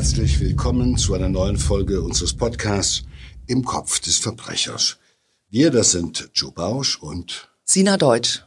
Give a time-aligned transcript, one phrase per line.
[0.00, 3.02] herzlich willkommen zu einer neuen Folge unseres Podcasts
[3.46, 4.96] Im Kopf des Verbrechers.
[5.50, 8.42] Wir, das sind Joe Bausch und Sina Deutsch.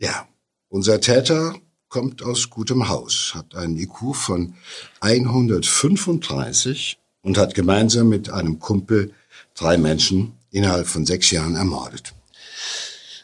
[0.00, 0.26] Ja,
[0.68, 1.54] unser Täter
[1.88, 4.54] kommt aus gutem Haus, hat einen IQ von
[4.98, 9.12] 135 und hat gemeinsam mit einem Kumpel
[9.54, 12.12] drei Menschen innerhalb von sechs Jahren ermordet.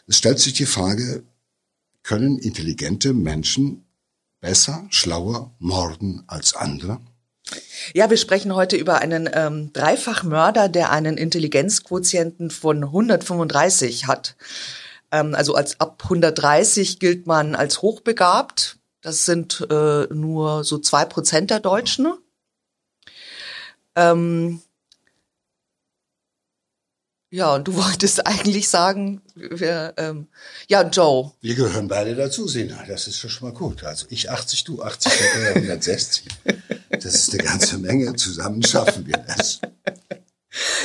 [0.07, 1.23] Es stellt sich die Frage,
[2.03, 3.83] können intelligente Menschen
[4.41, 6.99] besser, schlauer morden als andere?
[7.93, 14.35] Ja, wir sprechen heute über einen ähm, Dreifachmörder, der einen Intelligenzquotienten von 135 hat.
[15.11, 18.77] Ähm, also als ab 130 gilt man als hochbegabt.
[19.01, 22.13] Das sind äh, nur so zwei Prozent der Deutschen.
[23.95, 24.61] Ähm,
[27.31, 30.27] ja, und du wolltest eigentlich sagen, wir, ähm,
[30.67, 31.31] ja, Joe.
[31.41, 32.83] Wir gehören beide dazu, Sina.
[32.87, 33.83] Das ist schon mal gut.
[33.83, 35.11] Also ich 80, du 80,
[35.55, 36.25] 160.
[36.89, 38.15] Das ist eine ganze Menge.
[38.15, 39.61] Zusammen schaffen wir das.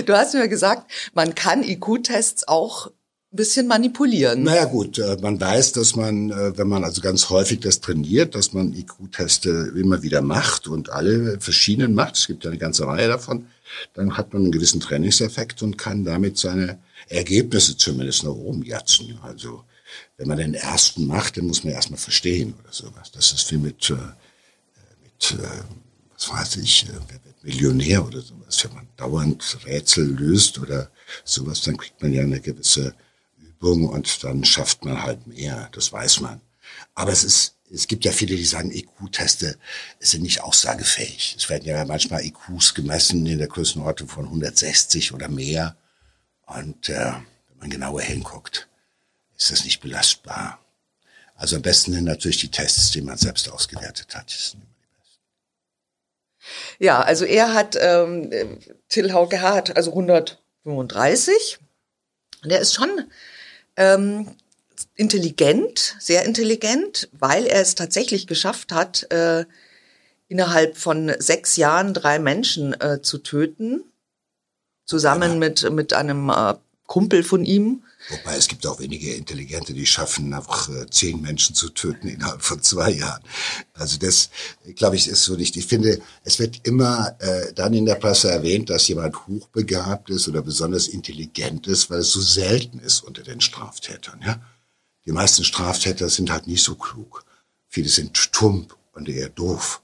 [0.06, 2.92] Du hast mir gesagt, man kann IQ-Tests auch
[3.36, 4.42] bisschen manipulieren.
[4.42, 8.34] Naja gut, äh, man weiß, dass man, äh, wenn man also ganz häufig das trainiert,
[8.34, 12.16] dass man IQ-Teste immer wieder macht und alle verschiedenen macht.
[12.16, 13.46] Es gibt ja eine ganze Reihe davon
[13.94, 19.18] dann hat man einen gewissen Trainingseffekt und kann damit seine Ergebnisse zumindest nach oben jatzen.
[19.22, 19.64] Also
[20.16, 23.10] wenn man den ersten macht, dann muss man erstmal verstehen oder sowas.
[23.12, 23.94] Das ist wie mit, äh,
[25.02, 25.38] mit
[26.14, 26.92] was weiß ich, äh,
[27.42, 28.64] Millionär oder sowas.
[28.64, 30.90] Wenn man dauernd Rätsel löst oder
[31.24, 32.94] sowas, dann kriegt man ja eine gewisse
[33.58, 35.68] Übung und dann schafft man halt mehr.
[35.72, 36.40] Das weiß man.
[36.94, 39.58] Aber es ist es gibt ja viele, die sagen, IQ-Teste
[39.98, 41.34] sind nicht aussagefähig.
[41.36, 45.76] Es werden ja manchmal IQs gemessen in der Größenordnung von 160 oder mehr.
[46.46, 48.68] Und äh, wenn man genauer hinguckt,
[49.36, 50.60] ist das nicht belastbar.
[51.34, 54.56] Also am besten sind natürlich die Tests, die man selbst ausgewertet hat.
[56.78, 58.30] Ja, also er hat, ähm,
[58.88, 61.58] Till Hauke hat also 135.
[62.44, 63.10] Der ist schon
[63.76, 64.28] ähm,
[64.94, 69.44] intelligent, sehr intelligent, weil er es tatsächlich geschafft hat, äh,
[70.28, 73.84] innerhalb von sechs Jahren drei Menschen äh, zu töten,
[74.84, 75.38] zusammen ja.
[75.38, 76.54] mit, mit einem äh,
[76.86, 77.84] Kumpel von ihm.
[78.08, 82.42] Wobei es gibt auch wenige Intelligente, die schaffen, einfach äh, zehn Menschen zu töten innerhalb
[82.42, 83.22] von zwei Jahren.
[83.74, 84.30] Also das,
[84.76, 85.56] glaube ich, ist so nicht.
[85.56, 90.28] Ich finde, es wird immer äh, dann in der Presse erwähnt, dass jemand hochbegabt ist
[90.28, 94.20] oder besonders intelligent ist, weil es so selten ist unter den Straftätern.
[94.24, 94.40] Ja,
[95.04, 97.24] die meisten Straftäter sind halt nicht so klug.
[97.68, 99.82] Viele sind tump und eher doof.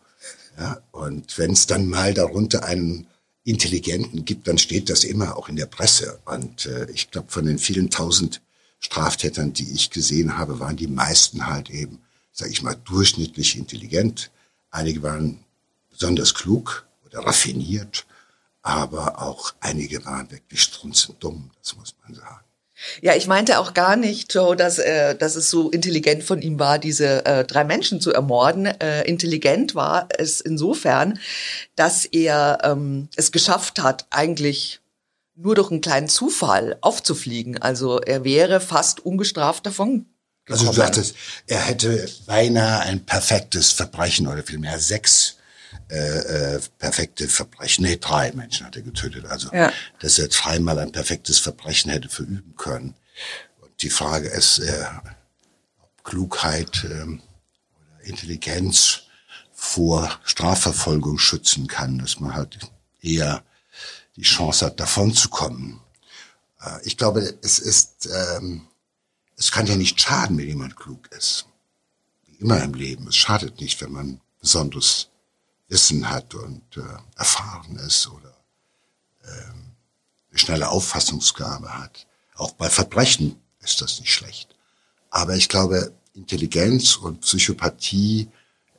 [0.59, 3.06] Ja, und wenn es dann mal darunter einen
[3.44, 6.20] Intelligenten gibt, dann steht das immer auch in der Presse.
[6.25, 8.41] Und äh, ich glaube, von den vielen tausend
[8.78, 12.00] Straftätern, die ich gesehen habe, waren die meisten halt eben,
[12.32, 14.30] sage ich mal, durchschnittlich intelligent.
[14.70, 15.38] Einige waren
[15.91, 18.06] besonders klug oder raffiniert,
[18.62, 22.44] aber auch einige waren wirklich strunzend dumm, das muss man sagen.
[23.00, 26.59] Ja, ich meinte auch gar nicht, Joe, dass, äh, dass es so intelligent von ihm
[26.59, 28.66] war, diese äh, drei Menschen zu ermorden.
[28.66, 31.19] Äh, intelligent war es insofern,
[31.76, 34.81] dass er ähm, es geschafft hat, eigentlich
[35.34, 37.60] nur durch einen kleinen Zufall aufzufliegen.
[37.60, 40.06] Also er wäre fast ungestraft davon.
[40.44, 40.66] Gekommen.
[40.69, 41.15] Also du sagtest,
[41.47, 45.37] er hätte beinahe ein perfektes Verbrechen oder vielmehr sechs
[45.91, 47.84] äh, äh, perfekte Verbrechen.
[47.84, 49.27] Nee, drei Menschen hat er getötet.
[49.27, 49.72] Also, ja.
[50.00, 52.94] dass er dreimal ein perfektes Verbrechen hätte verüben können.
[53.60, 54.84] Und die Frage ist, äh,
[55.83, 59.03] ob Klugheit äh, oder Intelligenz
[59.53, 62.59] vor Strafverfolgung schützen kann, dass man halt
[63.00, 63.44] eher
[64.16, 65.81] die Chance hat, davon zu kommen.
[66.60, 68.66] Äh, ich glaube, es ist, ähm,
[69.37, 71.47] es kann ja nicht schaden, wenn jemand klug ist.
[72.27, 73.09] Wie immer im Leben.
[73.09, 75.09] Es schadet nicht, wenn man besonders
[75.72, 76.83] Wissen hat und äh,
[77.16, 78.37] erfahren ist oder
[79.25, 79.72] ähm,
[80.31, 82.07] eine schnelle Auffassungsgabe hat.
[82.34, 84.54] Auch bei Verbrechen ist das nicht schlecht.
[85.10, 88.28] Aber ich glaube, Intelligenz und Psychopathie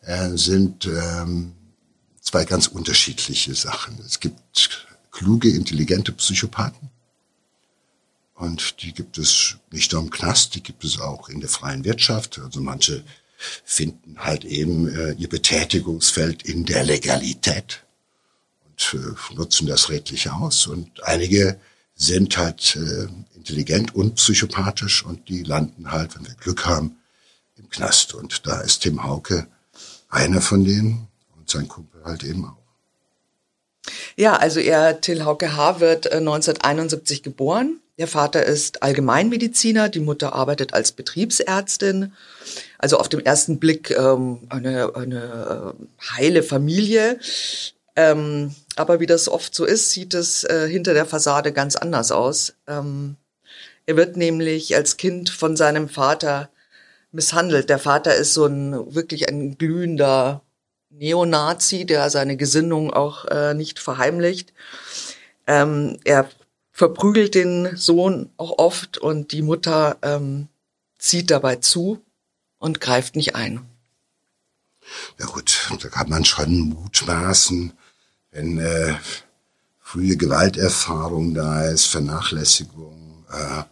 [0.02, 1.54] äh, sind ähm,
[2.22, 4.00] zwei ganz unterschiedliche Sachen.
[4.06, 6.90] Es gibt kluge, intelligente Psychopathen.
[8.36, 11.84] Und die gibt es nicht nur im Knast, die gibt es auch in der freien
[11.86, 12.40] Wirtschaft.
[12.40, 13.04] Also manche
[13.64, 17.84] finden halt eben äh, ihr Betätigungsfeld in der Legalität
[18.66, 20.68] und äh, nutzen das redlich aus.
[20.68, 21.60] Und einige
[21.96, 26.98] sind halt äh, intelligent und psychopathisch und die landen halt, wenn wir Glück haben,
[27.58, 28.14] im Knast.
[28.14, 29.48] Und da ist Tim Hauke
[30.10, 31.08] einer von denen
[31.38, 32.58] und sein Kumpel halt eben auch.
[34.16, 37.80] Ja, also er, Till Hauke H., wird 1971 äh, geboren.
[37.98, 42.14] Der Vater ist Allgemeinmediziner, die Mutter arbeitet als Betriebsärztin.
[42.84, 47.18] Also auf dem ersten Blick ähm, eine, eine äh, heile Familie.
[47.96, 52.12] Ähm, aber wie das oft so ist, sieht es äh, hinter der Fassade ganz anders
[52.12, 52.56] aus.
[52.68, 53.16] Ähm,
[53.86, 56.50] er wird nämlich als Kind von seinem Vater
[57.14, 57.70] misshandelt.
[57.70, 60.42] Der Vater ist so ein wirklich ein glühender
[60.90, 64.52] Neonazi, der seine Gesinnung auch äh, nicht verheimlicht.
[65.48, 66.28] Ähm, er
[66.74, 70.50] verprügelt den Sohn auch oft und die Mutter ähm,
[70.98, 72.03] zieht dabei zu
[72.64, 73.66] und greift nicht ein.
[75.20, 77.74] Ja gut, da kann man schon mutmaßen,
[78.32, 78.96] wenn äh,
[79.82, 83.64] frühe Gewalterfahrung da ist, Vernachlässigung, äh,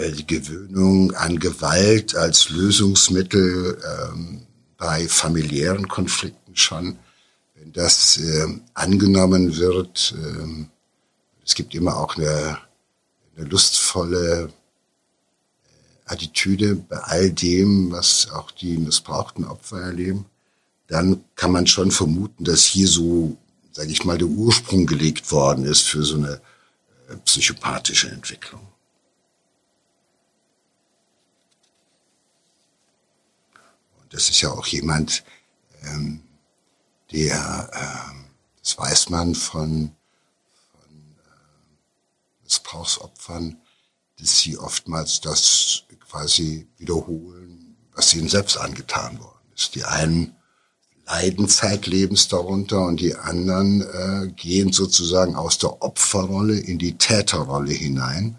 [0.00, 4.46] äh, die Gewöhnung an Gewalt als Lösungsmittel ähm,
[4.78, 6.98] bei familiären Konflikten schon,
[7.54, 10.64] wenn das äh, angenommen wird, äh,
[11.44, 12.58] es gibt immer auch eine,
[13.36, 14.54] eine lustvolle
[16.06, 20.26] Attitüde bei all dem, was auch die missbrauchten Opfer erleben,
[20.86, 23.36] dann kann man schon vermuten, dass hier so,
[23.72, 26.40] sage ich mal, der Ursprung gelegt worden ist für so eine
[27.08, 28.60] äh, psychopathische Entwicklung.
[34.00, 35.24] Und das ist ja auch jemand,
[35.82, 36.22] ähm,
[37.10, 38.26] der, ähm,
[38.62, 39.90] das weiß man von,
[40.70, 43.60] von äh, Missbrauchsopfern,
[44.18, 49.74] dass sie oftmals das quasi wiederholen, was ihnen selbst angetan worden ist.
[49.74, 50.36] Die einen
[51.06, 57.72] leiden zeitlebens darunter und die anderen äh, gehen sozusagen aus der Opferrolle in die Täterrolle
[57.72, 58.38] hinein.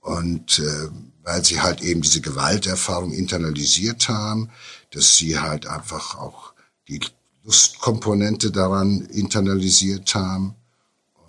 [0.00, 0.88] Und äh,
[1.22, 4.50] weil sie halt eben diese Gewalterfahrung internalisiert haben,
[4.90, 6.52] dass sie halt einfach auch
[6.88, 7.00] die
[7.44, 10.54] Lustkomponente daran internalisiert haben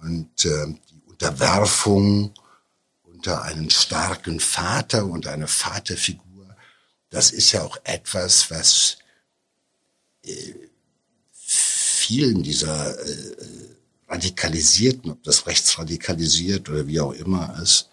[0.02, 2.34] und äh, die Unterwerfung
[3.24, 6.58] unter einen starken Vater und eine Vaterfigur,
[7.10, 8.98] das ist ja auch etwas, was
[10.26, 10.54] äh,
[11.32, 13.36] vielen dieser äh,
[14.10, 17.88] radikalisierten, ob das rechtsradikalisiert oder wie auch immer ist,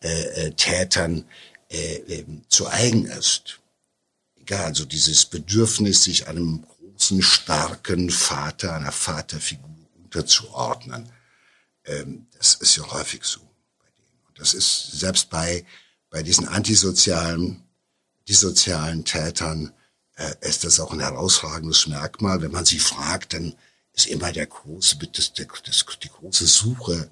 [0.00, 1.24] äh, Tätern
[1.70, 3.60] äh, äh, zu eigen ist.
[4.36, 9.70] Egal, also dieses Bedürfnis, sich einem großen, starken Vater, einer Vaterfigur
[10.02, 11.10] unterzuordnen,
[11.86, 13.40] ähm, das ist ja häufig so.
[14.36, 15.64] Das ist selbst bei,
[16.10, 17.62] bei diesen antisozialen,
[18.28, 19.72] dissozialen Tätern
[20.16, 22.40] äh, ist das auch ein herausragendes Merkmal.
[22.42, 23.54] Wenn man sie fragt, dann
[23.92, 27.10] ist immer der große, das, das, die große Suche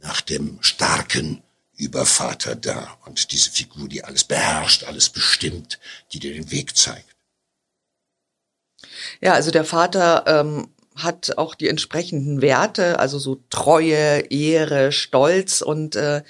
[0.00, 1.42] nach dem starken
[1.76, 5.78] Übervater da und diese Figur, die alles beherrscht, alles bestimmt,
[6.12, 7.14] die dir den Weg zeigt.
[9.20, 10.68] Ja, also der Vater ähm,
[11.02, 16.22] hat auch die entsprechenden Werte, also so Treue, Ehre, Stolz und äh,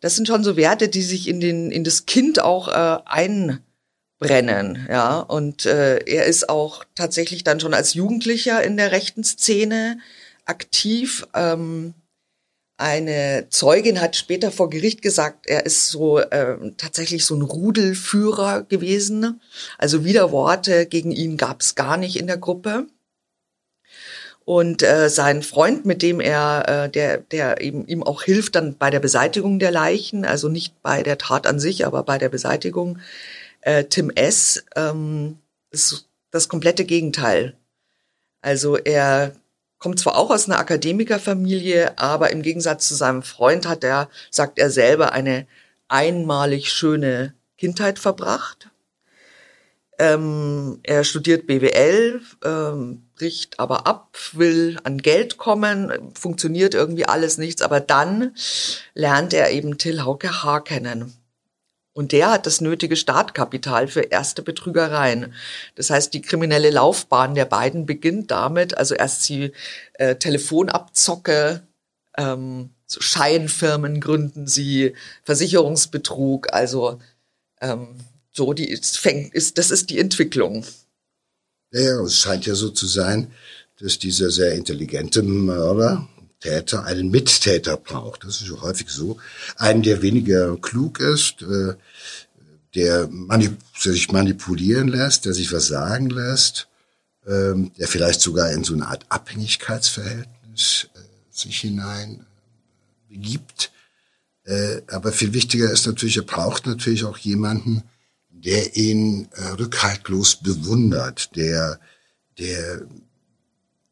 [0.00, 4.86] das sind schon so Werte, die sich in den in das Kind auch äh, einbrennen,
[4.90, 5.20] ja.
[5.20, 9.98] Und äh, er ist auch tatsächlich dann schon als Jugendlicher in der rechten Szene
[10.44, 11.26] aktiv.
[11.34, 11.94] Ähm,
[12.78, 18.64] eine Zeugin hat später vor Gericht gesagt, er ist so äh, tatsächlich so ein Rudelführer
[18.64, 19.40] gewesen.
[19.78, 22.86] Also Widerworte gegen ihn gab es gar nicht in der Gruppe.
[24.46, 28.76] Und äh, sein Freund, mit dem er, äh, der, der eben ihm auch hilft dann
[28.76, 32.28] bei der Beseitigung der Leichen, also nicht bei der Tat an sich, aber bei der
[32.28, 33.00] Beseitigung,
[33.62, 35.38] äh, Tim S., ähm,
[35.72, 37.56] ist das komplette Gegenteil.
[38.40, 39.32] Also er
[39.78, 44.60] kommt zwar auch aus einer Akademikerfamilie, aber im Gegensatz zu seinem Freund hat er, sagt
[44.60, 45.48] er selber, eine
[45.88, 48.70] einmalig schöne Kindheit verbracht.
[49.98, 57.38] Ähm, er studiert BWL, ähm, bricht aber ab, will an Geld kommen, funktioniert irgendwie alles
[57.38, 58.34] nichts, aber dann
[58.94, 61.14] lernt er eben Till Hauke Haar kennen.
[61.94, 65.32] Und der hat das nötige Startkapital für erste Betrügereien.
[65.76, 69.52] Das heißt, die kriminelle Laufbahn der beiden beginnt damit, also erst sie
[69.94, 71.66] äh, Telefonabzocke,
[72.18, 76.98] ähm, so Scheinfirmen gründen sie, Versicherungsbetrug, also
[77.62, 77.96] ähm,
[78.36, 80.64] so die ist, fängt, ist, das ist die Entwicklung.
[81.72, 83.32] Ja, es scheint ja so zu sein,
[83.80, 86.08] dass dieser sehr intelligente Mörder,
[86.40, 88.24] Täter, einen Mittäter braucht.
[88.24, 89.18] Das ist häufig so.
[89.56, 91.74] Einen, der weniger klug ist, äh,
[92.74, 96.68] der, manip der sich manipulieren lässt, der sich was sagen lässt,
[97.26, 100.98] ähm, der vielleicht sogar in so eine Art Abhängigkeitsverhältnis äh,
[101.30, 103.72] sich hinein äh, begibt.
[104.92, 107.82] aber viel wichtiger ist natürlich, er braucht natürlich auch jemanden,
[108.46, 111.80] der ihn äh, rückhaltlos bewundert, der,
[112.38, 112.86] der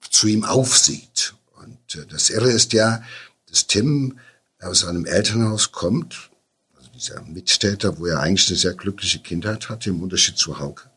[0.09, 1.35] zu ihm aufsieht.
[1.57, 3.03] Und äh, das Irre ist ja,
[3.51, 4.19] dass Tim
[4.61, 6.31] aus einem Elternhaus kommt,
[6.77, 10.89] also dieser Mittäter, wo er eigentlich eine sehr glückliche Kindheit hatte, im Unterschied zu Hauke.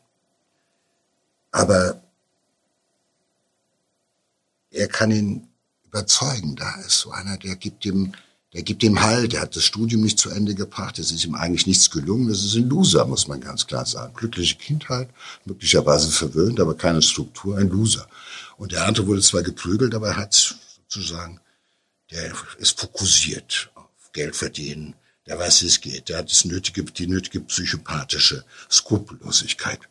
[1.50, 2.00] aber
[4.70, 5.48] er kann ihn
[5.84, 6.56] überzeugen.
[6.56, 8.12] Da ist so einer, der gibt ihm,
[8.58, 9.34] der gibt ihm Halt.
[9.34, 10.98] Der hat das Studium nicht zu Ende gebracht.
[10.98, 12.28] Es ist ihm eigentlich nichts gelungen.
[12.28, 14.12] Das ist ein Loser, muss man ganz klar sagen.
[14.14, 15.10] Glückliche Kindheit,
[15.44, 18.08] möglicherweise verwöhnt, aber keine Struktur, ein Loser.
[18.56, 20.34] Und der andere wurde zwar geprügelt, aber er hat
[20.88, 21.38] sozusagen,
[22.10, 24.96] der ist fokussiert auf Geld verdienen.
[25.28, 26.08] Der weiß, wie es geht.
[26.08, 29.82] Der hat das nötige, die nötige psychopathische Skrupellosigkeit.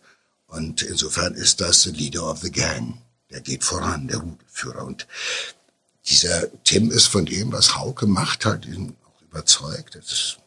[0.47, 3.01] Und insofern ist das the Leader of the Gang.
[3.29, 4.83] Der geht voran, der Rudelführer.
[4.83, 5.07] Und
[6.09, 9.95] dieser Tim ist von dem, was Hauke macht, halt ihn auch überzeugt.
[9.95, 10.39] Ist,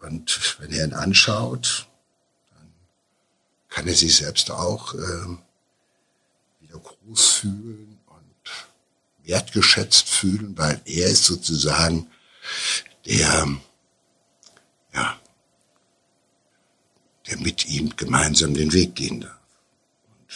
[0.00, 1.88] und wenn er ihn anschaut,
[2.50, 2.72] dann
[3.68, 5.36] kann er sich selbst auch äh,
[6.60, 12.10] wieder groß fühlen und wertgeschätzt fühlen, weil er ist sozusagen
[13.04, 13.48] der,
[14.94, 15.20] ja,
[17.26, 19.36] der mit ihm gemeinsam den Weg gehen darf.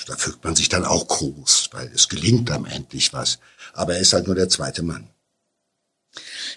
[0.06, 3.38] Da fühlt man sich dann auch groß, weil es gelingt am endlich was.
[3.72, 5.08] Aber er ist halt nur der zweite Mann.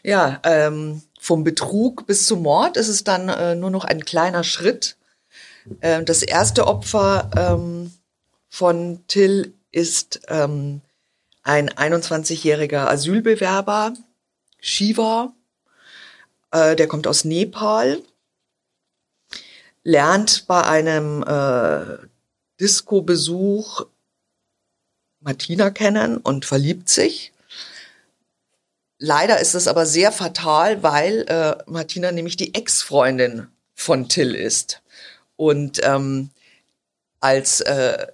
[0.03, 4.43] Ja, ähm, vom Betrug bis zum Mord ist es dann äh, nur noch ein kleiner
[4.43, 4.97] Schritt.
[5.81, 7.93] Äh, das erste Opfer ähm,
[8.49, 10.81] von Till ist ähm,
[11.43, 13.93] ein 21-jähriger Asylbewerber,
[14.59, 15.33] Shiva.
[16.51, 18.01] Äh, der kommt aus Nepal
[19.83, 21.97] lernt bei einem äh,
[22.59, 23.85] Disco-Besuch
[25.23, 27.31] Martina kennen und verliebt sich.
[28.99, 34.81] Leider ist es aber sehr fatal, weil äh, Martina nämlich die Ex-Freundin von Till ist.
[35.35, 36.29] Und ähm,
[37.19, 38.07] als äh,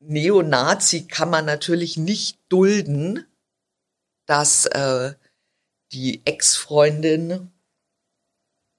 [0.00, 3.26] Neonazi kann man natürlich nicht dulden,
[4.26, 5.14] dass äh,
[5.92, 7.50] die Ex-Freundin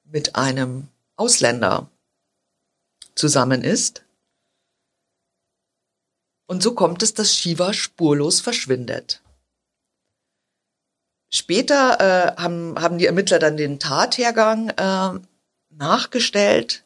[0.04, 1.90] mit einem Ausländer
[3.16, 4.04] zusammen ist.
[6.48, 9.22] Und so kommt es, dass Shiva spurlos verschwindet.
[11.30, 15.20] Später äh, haben, haben die Ermittler dann den Tathergang äh,
[15.70, 16.84] nachgestellt.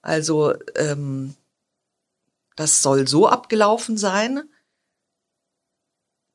[0.00, 1.34] Also ähm,
[2.56, 4.48] das soll so abgelaufen sein.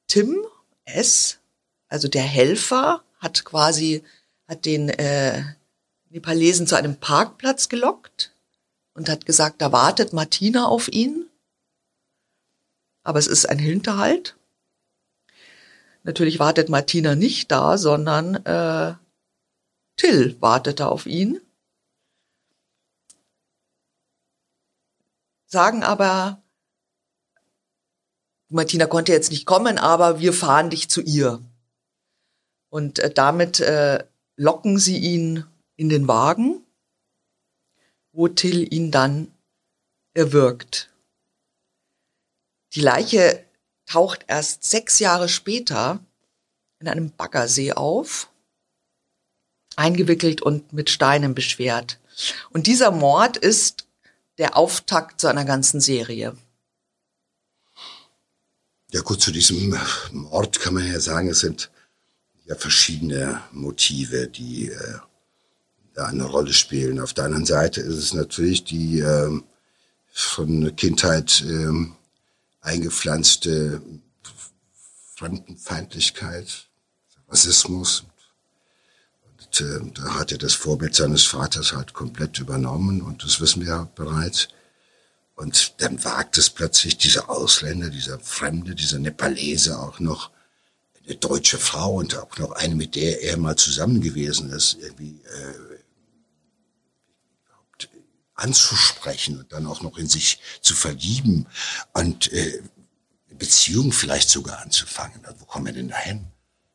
[0.07, 0.45] Tim
[0.85, 1.39] S.,
[1.87, 4.03] also der Helfer, hat quasi
[4.47, 5.43] hat den äh,
[6.09, 8.33] Nepalesen zu einem Parkplatz gelockt
[8.93, 11.28] und hat gesagt, da wartet Martina auf ihn.
[13.09, 14.37] Aber es ist ein Hinterhalt.
[16.03, 18.93] Natürlich wartet Martina nicht da, sondern äh,
[19.95, 21.41] Till wartet da auf ihn.
[25.47, 26.43] Sagen aber,
[28.47, 31.41] Martina konnte jetzt nicht kommen, aber wir fahren dich zu ihr.
[32.69, 35.45] Und äh, damit äh, locken sie ihn
[35.77, 36.63] in den Wagen,
[38.11, 39.33] wo Till ihn dann
[40.13, 40.91] erwürgt.
[42.75, 43.43] Die Leiche
[43.85, 45.99] taucht erst sechs Jahre später
[46.79, 48.29] in einem Baggersee auf,
[49.75, 51.99] eingewickelt und mit Steinen beschwert.
[52.51, 53.87] Und dieser Mord ist
[54.37, 56.35] der Auftakt zu einer ganzen Serie.
[58.91, 59.77] Ja gut, zu diesem
[60.11, 61.69] Mord kann man ja sagen, es sind
[62.45, 64.99] ja verschiedene Motive, die äh,
[65.95, 66.99] eine Rolle spielen.
[66.99, 69.43] Auf der anderen Seite ist es natürlich die ähm,
[70.11, 71.95] von Kindheit ähm,
[72.69, 73.81] eingepflanzte
[75.15, 76.67] Fremdenfeindlichkeit,
[77.27, 78.05] Rassismus.
[79.23, 83.61] Und äh, da hat er das Vorbild seines Vaters halt komplett übernommen und das wissen
[83.61, 84.49] wir ja bereits.
[85.35, 90.31] Und dann wagt es plötzlich dieser Ausländer, dieser Fremde, dieser Nepalese auch noch
[91.05, 95.21] eine deutsche Frau und auch noch eine, mit der er mal zusammen gewesen ist, irgendwie
[95.23, 95.68] äh,
[98.39, 101.47] anzusprechen und dann auch noch in sich zu verlieben
[101.93, 102.61] und äh,
[103.39, 105.21] Beziehung vielleicht sogar anzufangen.
[105.37, 106.27] Wo kommen wir denn dahin?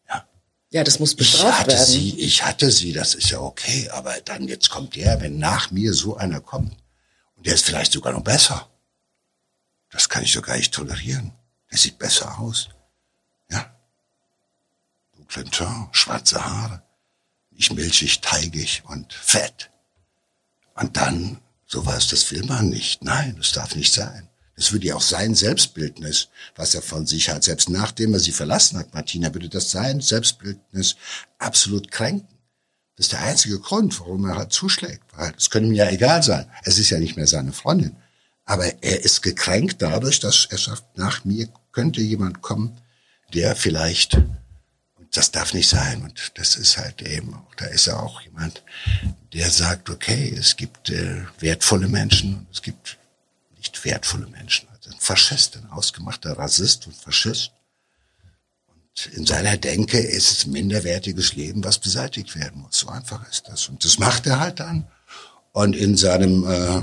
[0.09, 0.26] Ja,
[0.71, 1.87] ja das muss bestraft ich hatte werden.
[1.87, 5.71] Sie, ich hatte sie, das ist ja okay, aber dann jetzt kommt der, wenn nach
[5.71, 6.76] mir so einer kommt
[7.37, 8.68] und der ist vielleicht sogar noch besser.
[9.90, 11.33] Das kann ich doch gar nicht tolerieren.
[11.71, 12.68] Der sieht besser aus.
[13.50, 13.76] Ja.
[15.14, 16.83] Dunklen Teint, schwarze Haare,
[17.50, 19.71] nicht milchig, teigig und fett.
[20.75, 21.40] Und dann
[21.74, 23.02] Sowas, das will man nicht.
[23.02, 24.28] Nein, das darf nicht sein.
[24.54, 27.42] Das würde ja auch sein Selbstbildnis, was er von sich hat.
[27.42, 30.94] Selbst nachdem er sie verlassen hat, Martina, würde das sein Selbstbildnis
[31.40, 32.38] absolut kränken.
[32.94, 35.02] Das ist der einzige Grund, warum er halt zuschlägt.
[35.36, 36.48] Es könnte ihm ja egal sein.
[36.62, 37.96] Es ist ja nicht mehr seine Freundin.
[38.44, 42.78] Aber er ist gekränkt dadurch, dass er sagt, nach mir könnte jemand kommen,
[43.32, 44.16] der vielleicht
[45.16, 46.02] das darf nicht sein.
[46.02, 48.62] Und das ist halt eben auch, da ist ja auch jemand,
[49.33, 52.99] der sagt, okay, es gibt äh, wertvolle Menschen und es gibt
[53.56, 54.68] nicht wertvolle Menschen.
[54.71, 57.52] Also ein Faschist, ein ausgemachter Rassist und Faschist.
[58.66, 62.78] Und in seiner Denke ist es minderwertiges Leben, was beseitigt werden muss.
[62.78, 63.68] So einfach ist das.
[63.68, 64.88] Und das macht er halt dann.
[65.52, 66.83] Und in seinem äh,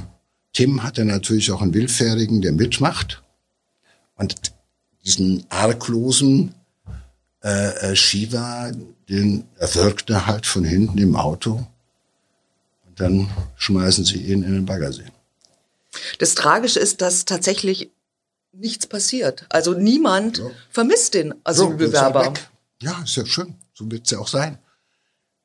[0.53, 3.21] Tim hat er natürlich auch einen Willfährigen, der mitmacht.
[4.15, 4.35] Und
[5.03, 6.55] diesen arglosen
[7.43, 8.71] äh, äh, Shiva,
[9.09, 11.67] den erwürgt er halt von hinten im Auto.
[12.87, 15.05] Und dann schmeißen sie ihn in den Baggersee.
[16.19, 17.89] Das Tragische ist, dass tatsächlich
[18.53, 19.45] nichts passiert.
[19.49, 20.45] Also niemand ja.
[20.69, 22.33] vermisst den Asylbewerber.
[22.81, 23.55] Ja, ja, ist ja schön.
[23.73, 24.57] So wird es ja auch sein.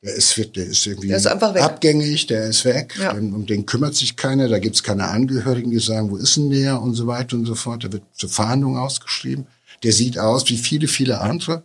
[0.02, 2.94] Der ist, der ist irgendwie der ist abgängig, der ist weg.
[3.00, 3.12] Ja.
[3.12, 4.48] Um den kümmert sich keiner.
[4.48, 7.54] Da gibt's keine Angehörigen, die sagen, wo ist denn der und so weiter und so
[7.54, 7.82] fort.
[7.82, 9.46] Der wird zur Fahndung ausgeschrieben.
[9.82, 11.64] Der sieht aus wie viele, viele andere.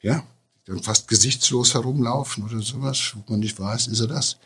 [0.00, 0.22] Ja,
[0.66, 4.36] dann fast gesichtslos herumlaufen oder sowas, wo man nicht weiß, ist er das.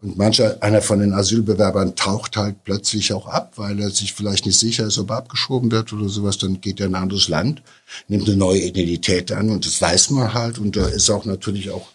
[0.00, 4.44] Und mancher, einer von den Asylbewerbern taucht halt plötzlich auch ab, weil er sich vielleicht
[4.44, 6.36] nicht sicher ist, ob er abgeschoben wird oder sowas.
[6.36, 7.62] Dann geht er in ein anderes Land,
[8.08, 10.58] nimmt eine neue Identität an und das weiß man halt.
[10.58, 11.88] Und da ist auch natürlich auch,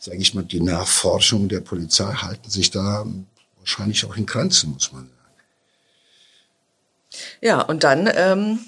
[0.00, 3.06] sage ich mal, die Nachforschung der Polizei halten sich da
[3.58, 5.22] wahrscheinlich auch in Grenzen, muss man sagen.
[7.40, 8.58] Ja, und dann ähm,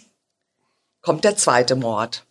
[1.00, 2.23] kommt der zweite Mord.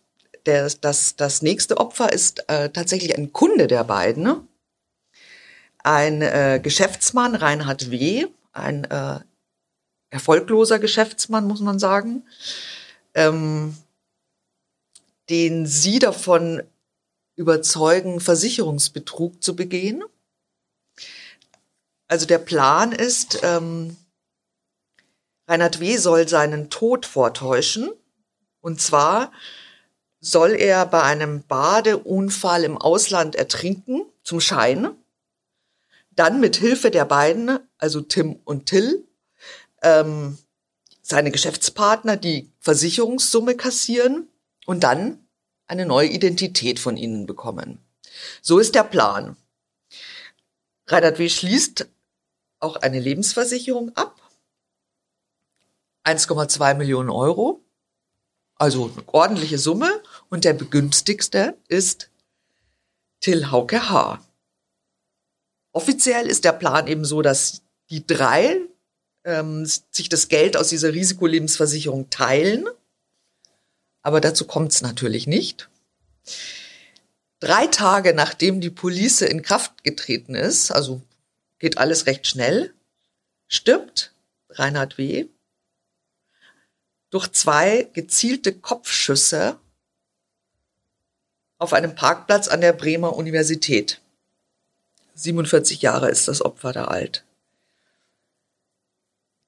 [0.46, 4.22] Der, das, das nächste Opfer ist äh, tatsächlich ein Kunde der beiden.
[4.22, 4.46] Ne?
[5.84, 9.20] ein äh, Geschäftsmann, Reinhard W., ein äh,
[10.10, 12.26] erfolgloser Geschäftsmann, muss man sagen,
[13.12, 13.76] ähm,
[15.28, 16.62] den sie davon
[17.36, 20.02] überzeugen, Versicherungsbetrug zu begehen.
[22.08, 23.96] Also der Plan ist, ähm,
[25.46, 25.96] Reinhard W.
[25.98, 27.90] soll seinen Tod vortäuschen.
[28.60, 29.32] Und zwar
[30.24, 34.90] soll er bei einem Badeunfall im Ausland ertrinken, zum Schein
[36.16, 39.06] dann mit Hilfe der beiden, also Tim und Till,
[39.82, 40.38] ähm,
[41.02, 44.28] seine Geschäftspartner die Versicherungssumme kassieren
[44.64, 45.26] und dann
[45.66, 47.84] eine neue Identität von ihnen bekommen.
[48.40, 49.36] So ist der Plan.
[50.86, 51.28] Reinhard W.
[51.28, 51.86] schließt
[52.60, 54.20] auch eine Lebensversicherung ab.
[56.04, 57.60] 1,2 Millionen Euro.
[58.56, 60.02] Also eine ordentliche Summe.
[60.28, 62.10] Und der begünstigste ist
[63.20, 64.20] Till Hauke H.
[65.72, 68.60] Offiziell ist der Plan eben so, dass die drei
[69.24, 72.66] ähm, sich das Geld aus dieser Risikolebensversicherung teilen.
[74.02, 75.68] Aber dazu kommt es natürlich nicht.
[77.40, 81.02] Drei Tage nachdem die Police in Kraft getreten ist, also
[81.58, 82.72] geht alles recht schnell,
[83.48, 84.14] stirbt
[84.50, 85.26] Reinhard W.
[87.10, 89.58] durch zwei gezielte Kopfschüsse
[91.58, 94.00] auf einem Parkplatz an der Bremer Universität.
[95.14, 97.24] 47 Jahre ist das Opfer da alt.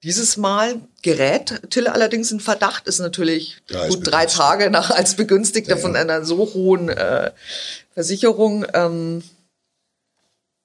[0.03, 5.17] Dieses Mal gerät Tille allerdings in Verdacht, ist natürlich ja, gut drei Tage nach als
[5.17, 5.83] Begünstigter ja, ja.
[5.83, 7.33] von einer so hohen äh,
[7.95, 8.67] Versicherung.
[8.73, 9.25] Ähm,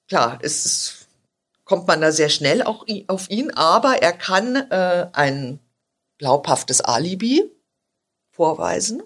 [0.08, 1.06] klar, es
[1.64, 5.58] kommt man da sehr schnell auch auf ihn, aber er kann äh, ein
[6.18, 7.50] glaubhaftes Alibi
[8.30, 9.02] vorweisen.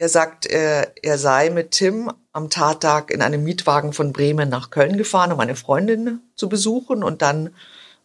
[0.00, 4.70] Er sagt, er, er sei mit Tim am Tattag in einem Mietwagen von Bremen nach
[4.70, 7.54] Köln gefahren, um eine Freundin zu besuchen und dann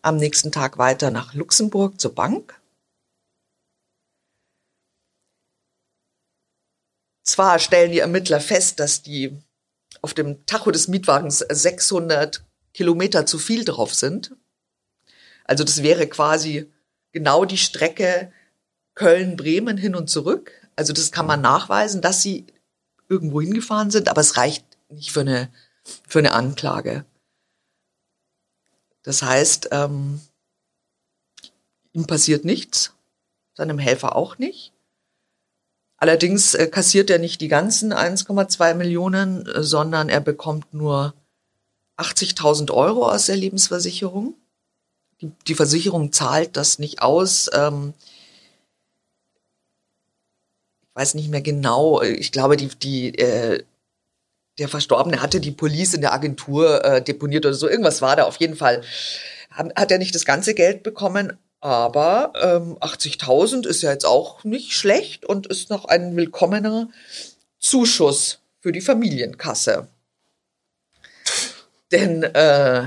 [0.02, 2.60] am nächsten Tag weiter nach Luxemburg zur Bank.
[7.24, 9.42] Zwar stellen die Ermittler fest, dass die
[10.02, 14.36] auf dem Tacho des Mietwagens 600 Kilometer zu viel drauf sind.
[15.46, 16.70] Also das wäre quasi
[17.14, 18.34] genau die Strecke
[18.96, 20.65] Köln-Bremen hin und zurück.
[20.76, 22.46] Also das kann man nachweisen, dass sie
[23.08, 25.50] irgendwo hingefahren sind, aber es reicht nicht für eine,
[26.08, 27.06] für eine Anklage.
[29.04, 30.20] Das heißt, ähm,
[31.94, 32.94] ihm passiert nichts,
[33.54, 34.74] seinem Helfer auch nicht.
[35.98, 41.14] Allerdings äh, kassiert er nicht die ganzen 1,2 Millionen, äh, sondern er bekommt nur
[41.98, 44.36] 80.000 Euro aus der Lebensversicherung.
[45.22, 47.50] Die, die, Versicherung zahlt das nicht aus.
[47.54, 47.94] Ähm,
[50.96, 53.64] weiß nicht mehr genau, ich glaube, die, die, äh,
[54.58, 57.70] der Verstorbene hatte die Police in der Agentur äh, deponiert oder so.
[57.70, 58.82] Irgendwas war da auf jeden Fall.
[59.52, 64.74] Hat er nicht das ganze Geld bekommen, aber ähm, 80.000 ist ja jetzt auch nicht
[64.74, 66.90] schlecht und ist noch ein willkommener
[67.60, 69.88] Zuschuss für die Familienkasse.
[71.92, 72.84] Denn äh,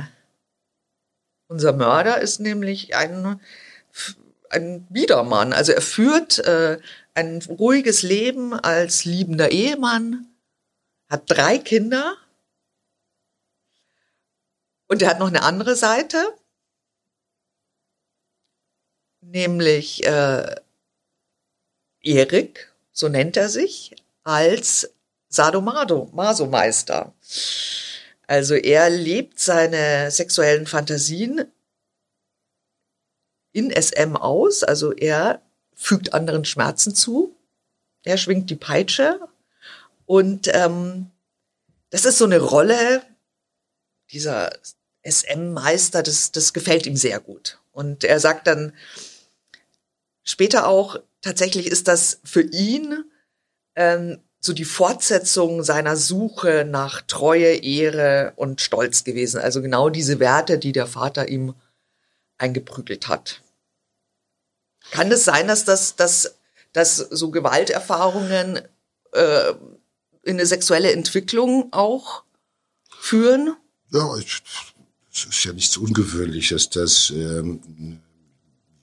[1.49, 3.41] unser Mörder ist nämlich ein,
[4.51, 5.53] ein Biedermann.
[5.53, 6.79] Also er führt äh,
[7.19, 10.27] ein ruhiges Leben als liebender Ehemann,
[11.09, 12.17] hat drei Kinder
[14.87, 16.39] und er hat noch eine andere Seite.
[19.31, 20.57] nämlich äh,
[22.01, 24.93] Erik, so nennt er sich, als
[25.29, 27.13] Sadomaso-Meister.
[28.27, 31.51] Also er lebt seine sexuellen Fantasien
[33.53, 35.43] in SM aus, also er
[35.79, 37.35] fügt anderen Schmerzen zu,
[38.03, 39.21] er schwingt die Peitsche
[40.05, 41.11] und ähm,
[41.91, 43.03] das ist so eine Rolle,
[44.11, 44.51] dieser
[45.03, 47.59] SM-Meister, das, das gefällt ihm sehr gut.
[47.73, 48.73] Und er sagt dann
[50.25, 53.05] später auch, tatsächlich ist das für ihn
[53.77, 59.41] ähm, so die Fortsetzung seiner Suche nach Treue, Ehre und Stolz gewesen.
[59.41, 61.55] Also genau diese Werte, die der Vater ihm
[62.39, 63.43] eingeprügelt hat.
[64.91, 66.35] Kann es sein, dass das, dass,
[66.73, 68.61] dass so Gewalterfahrungen
[69.13, 69.51] äh,
[70.23, 72.25] in eine sexuelle Entwicklung auch
[73.01, 73.57] führen?
[73.91, 78.01] Ja, es ist ja nichts Ungewöhnliches, dass ähm,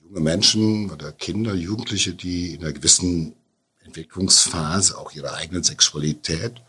[0.02, 3.34] junge Menschen oder Kinder, Jugendliche, die in einer gewissen
[3.84, 6.60] Entwicklungsphase auch ihre eigene Sexualität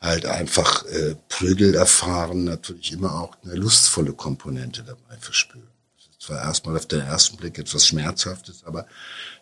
[0.00, 5.69] halt einfach äh, Prügel erfahren, natürlich immer auch eine lustvolle Komponente dabei verspüren.
[6.20, 8.86] Zwar erstmal auf den ersten Blick etwas Schmerzhaftes, aber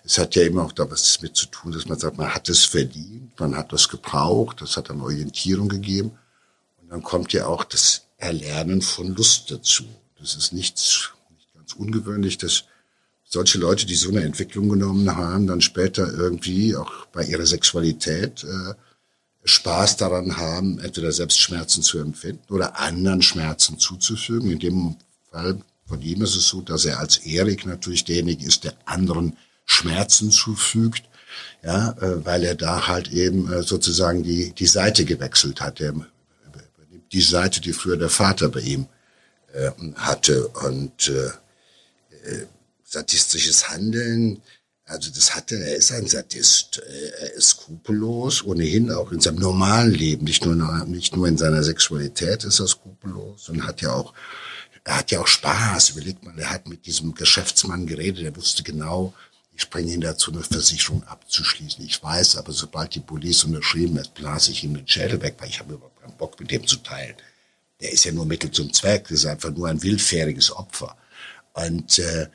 [0.05, 2.49] es hat ja immer auch da was mit zu tun, dass man sagt, man hat
[2.49, 6.13] es verdient, man hat das gebraucht, das hat dann Orientierung gegeben.
[6.81, 9.85] Und dann kommt ja auch das Erlernen von Lust dazu.
[10.21, 12.65] Das ist nichts, nicht ganz ungewöhnlich, dass
[13.25, 18.45] solche Leute, die so eine Entwicklung genommen haben, dann später irgendwie auch bei ihrer Sexualität
[18.45, 18.75] äh,
[19.45, 24.53] Spaß daran haben, entweder selbst Schmerzen zu empfinden oder anderen Schmerzen zuzufügen.
[24.53, 24.97] In dem
[25.31, 29.37] Fall von ihm ist es so, dass er als Erik natürlich derjenige ist, der anderen
[29.65, 31.05] Schmerzen zufügt,
[31.63, 35.81] ja, äh, weil er da halt eben äh, sozusagen die die Seite gewechselt hat.
[35.81, 38.87] Er übernimmt die Seite, die früher der Vater bei ihm
[39.53, 40.49] äh, hatte.
[40.49, 41.27] Und äh,
[42.31, 42.47] äh
[42.91, 44.41] sadistisches Handeln,
[44.87, 46.81] also das hat er, er ist ein Sadist,
[47.21, 51.63] er ist skrupellos, ohnehin auch in seinem normalen Leben, nicht nur, nicht nur in seiner
[51.63, 54.15] Sexualität ist er skrupellos und hat ja auch,
[54.85, 58.63] er hat ja auch Spaß, überlegt mal, er hat mit diesem Geschäftsmann geredet, er wusste
[58.63, 59.15] genau,
[59.59, 61.85] ich bringe ihn dazu, eine Versicherung abzuschließen.
[61.85, 65.49] Ich weiß, aber sobald die Police unterschrieben ist, blase ich ihm den Schädel weg, weil
[65.49, 67.17] ich habe überhaupt keinen Bock, mit dem zu teilen.
[67.81, 70.97] Der ist ja nur Mittel zum Zweck, das ist einfach nur ein willfähriges Opfer.
[71.55, 72.29] Und äh,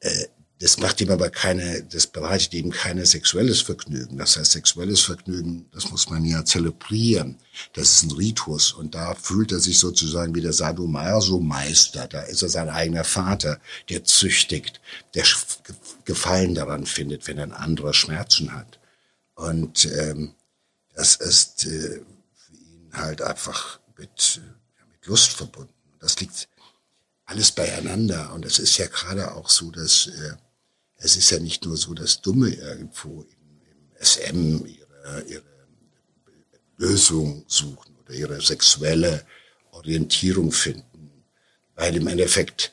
[0.00, 0.26] äh,
[0.60, 4.18] das macht ihm aber keine, das bereitet ihm keine sexuelles Vergnügen.
[4.18, 7.38] Das heißt, sexuelles Vergnügen, das muss man ja zelebrieren.
[7.72, 8.72] Das ist ein Ritus.
[8.72, 12.08] Und da fühlt er sich sozusagen wie der Sadomaso-Meister.
[12.08, 14.82] Da ist er sein eigener Vater, der züchtigt,
[15.14, 15.24] der
[16.04, 18.78] Gefallen daran findet, wenn ein anderer Schmerzen hat.
[19.36, 20.34] Und ähm,
[20.94, 22.02] das ist äh,
[22.34, 24.42] für ihn halt einfach mit,
[24.92, 25.72] mit Lust verbunden.
[26.00, 26.50] Das liegt
[27.24, 28.34] alles beieinander.
[28.34, 30.34] Und es ist ja gerade auch so, dass äh,
[31.00, 33.40] es ist ja nicht nur so, dass Dumme irgendwo im,
[34.02, 35.42] SM ihre, ihre
[36.76, 39.26] Lösung suchen oder ihre sexuelle
[39.72, 41.10] Orientierung finden,
[41.74, 42.72] weil im Endeffekt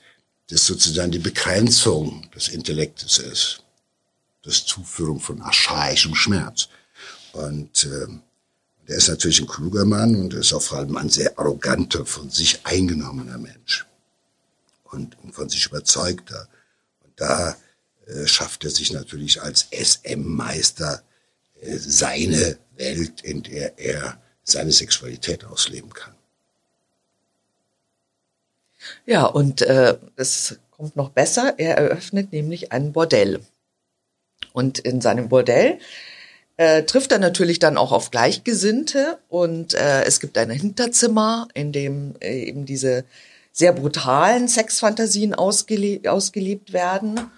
[0.50, 3.63] das sozusagen die Begrenzung des Intellektes ist,
[4.44, 6.70] das Zuführung von archaischem Schmerz.
[7.34, 8.08] Und äh,
[8.88, 12.30] der ist natürlich ein kluger Mann und ist auch vor allem ein sehr arroganter, von
[12.30, 13.86] sich eingenommener Mensch
[14.86, 16.48] und, und von sich überzeugter.
[17.04, 17.58] Und da
[18.08, 21.04] äh, schafft er sich natürlich als SM-Meister
[21.62, 26.13] äh, seine Welt, in der er seine Sexualität ausleben kann.
[29.06, 31.56] Ja, und äh, es kommt noch besser.
[31.58, 33.41] Er eröffnet nämlich ein Bordell.
[34.54, 35.80] Und in seinem Bordell
[36.58, 41.72] äh, trifft er natürlich dann auch auf Gleichgesinnte und äh, es gibt ein Hinterzimmer, in
[41.72, 43.04] dem äh, eben diese
[43.52, 47.32] sehr brutalen Sexfantasien ausgelie ausgelebt werden.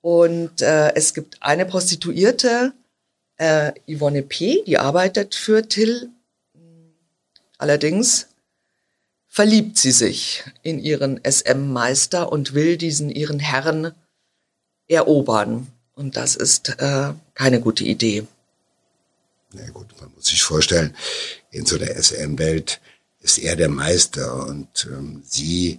[0.00, 2.72] Und äh, es gibt eine Prostituierte,
[3.36, 6.10] äh, Yvonne P., die arbeitet für Till.
[7.58, 8.28] Allerdings
[9.26, 13.92] verliebt sie sich in ihren SM-Meister und will diesen ihren Herrn
[14.88, 15.68] erobern.
[15.94, 18.26] Und das ist äh, keine gute Idee.
[19.52, 20.96] Na gut, man muss sich vorstellen,
[21.50, 22.80] in so der SM-Welt
[23.20, 25.78] ist er der Meister und ähm, sie,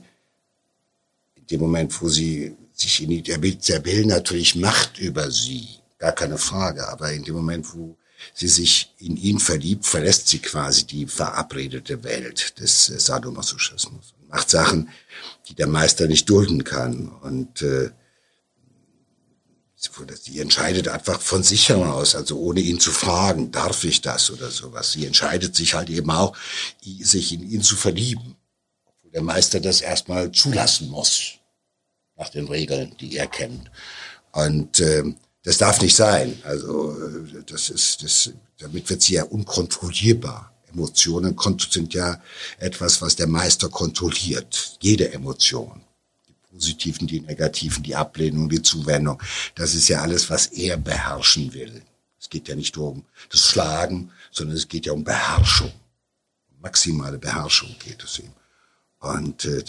[1.35, 5.67] in dem Moment, wo sie sich in die, der will, will natürlich Macht über sie,
[5.97, 7.97] gar keine Frage, aber in dem Moment, wo
[8.33, 14.29] sie sich in ihn verliebt, verlässt sie quasi die verabredete Welt des äh, Sadomasochismus und
[14.29, 14.89] macht Sachen,
[15.47, 17.91] die der Meister nicht dulden kann und äh,
[20.21, 24.51] Sie entscheidet einfach von sich heraus, also ohne ihn zu fragen, darf ich das oder
[24.51, 24.91] sowas.
[24.91, 26.37] Sie entscheidet sich halt eben auch,
[26.83, 28.35] sich in ihn zu verlieben.
[28.85, 31.39] Obwohl der Meister das erstmal zulassen muss,
[32.21, 33.71] nach den Regeln, die er kennt.
[34.31, 35.03] Und äh,
[35.43, 36.37] das darf nicht sein.
[36.43, 40.53] Also äh, das ist, das, damit wird sie ja unkontrollierbar.
[40.71, 41.35] Emotionen
[41.69, 42.21] sind ja
[42.59, 44.77] etwas, was der Meister kontrolliert.
[44.81, 45.81] Jede Emotion.
[46.29, 49.21] Die positiven, die negativen, die Ablehnung, die Zuwendung.
[49.55, 51.81] Das ist ja alles, was er beherrschen will.
[52.19, 55.73] Es geht ja nicht um das Schlagen, sondern es geht ja um Beherrschung.
[56.61, 58.31] Maximale Beherrschung geht es ihm.
[58.99, 59.63] Und äh,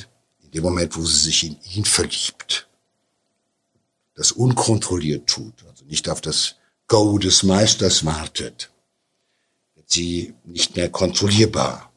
[0.55, 2.69] dem Moment, wo sie sich in ihn verliebt,
[4.15, 8.71] das unkontrolliert tut, also nicht auf das Go des Meisters wartet,
[9.75, 11.91] wird sie nicht mehr kontrollierbar.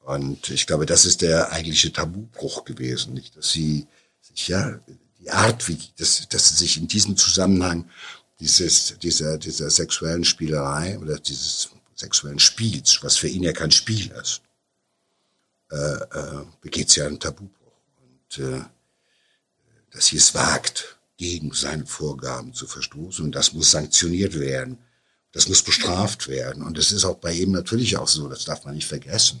[0.00, 3.86] Und ich glaube, das ist der eigentliche Tabubruch gewesen, nicht, dass sie
[4.20, 4.78] sich ja
[5.20, 7.88] die Art, wie dass, dass sie sich in diesem Zusammenhang
[8.40, 14.10] dieses dieser dieser sexuellen Spielerei oder dieses sexuellen Spiels, was für ihn ja kein Spiel
[14.10, 14.42] ist,
[15.70, 17.63] äh, äh, begeht sie einen Tabubruch
[18.38, 23.24] dass sie es wagt, gegen seine Vorgaben zu verstoßen.
[23.24, 24.78] Und das muss sanktioniert werden.
[25.32, 26.62] Das muss bestraft werden.
[26.62, 28.28] Und das ist auch bei ihm natürlich auch so.
[28.28, 29.40] Das darf man nicht vergessen.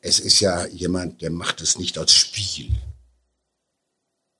[0.00, 2.70] Es ist ja jemand, der macht es nicht als Spiel.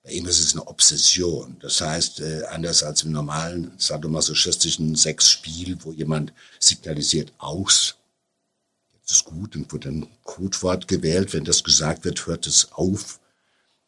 [0.02, 1.56] Bei ihm ist es eine Obsession.
[1.60, 7.96] Das heißt, äh, anders als im normalen sadomasochistischen Sexspiel, wo jemand signalisiert aus,
[8.94, 13.18] jetzt ist gut und wird ein Codewort gewählt, wenn das gesagt wird, hört es auf.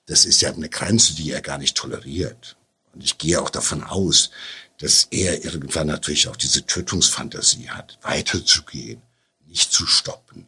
[0.08, 2.56] Das ist ja eine Grenze, die er gar nicht toleriert.
[2.94, 4.30] Und ich gehe auch davon aus,
[4.78, 9.02] dass er irgendwann natürlich auch diese Tötungsfantasie hat, weiterzugehen,
[9.46, 10.46] nicht zu stoppen,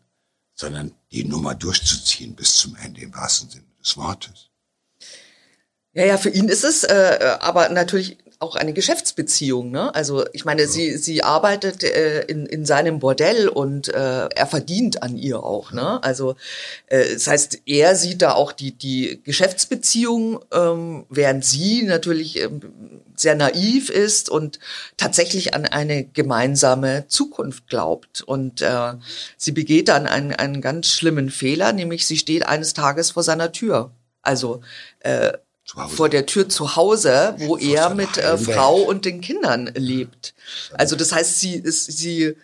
[0.54, 4.48] sondern die Nummer durchzuziehen bis zum Ende im wahrsten Sinne des Wortes.
[5.92, 9.70] Ja, ja, für ihn ist es äh, aber natürlich auch eine Geschäftsbeziehung.
[9.70, 9.94] Ne?
[9.94, 10.68] Also ich meine, ja.
[10.68, 15.72] sie sie arbeitet äh, in in seinem Bordell und äh, er verdient an ihr auch.
[15.72, 16.02] Ne?
[16.02, 16.36] Also
[16.86, 22.62] äh, das heißt, er sieht da auch die die Geschäftsbeziehung, ähm, während sie natürlich ähm,
[23.14, 24.58] sehr naiv ist und
[24.96, 28.22] tatsächlich an eine gemeinsame Zukunft glaubt.
[28.22, 28.94] Und äh,
[29.36, 33.52] sie begeht dann einen einen ganz schlimmen Fehler, nämlich sie steht eines Tages vor seiner
[33.52, 33.90] Tür.
[34.22, 34.62] Also
[35.00, 35.32] äh,
[35.88, 40.34] vor der Tür zu Hause, wo er mit äh, Frau und den Kindern lebt.
[40.72, 42.34] Also das heißt, sie ist sie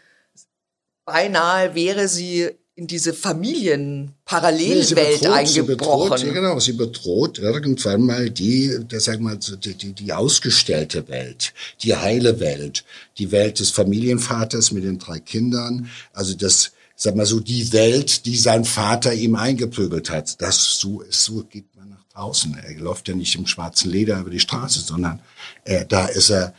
[1.04, 6.18] beinahe wäre sie in diese Familienparallelwelt nee, eingebrochen.
[6.18, 11.08] Sie bedroht, genau, sie bedroht irgendwann mal die, das sag mal, die, die, die ausgestellte
[11.08, 12.84] Welt, die heile Welt,
[13.16, 18.26] die Welt des Familienvaters mit den drei Kindern, also das, sag mal so, die Welt,
[18.26, 20.38] die sein Vater ihm eingeprügelt hat.
[20.42, 21.74] Das so so geht
[22.16, 22.58] außen.
[22.58, 25.20] Er läuft ja nicht im schwarzen Leder über die Straße, sondern
[25.64, 26.54] äh, da ist er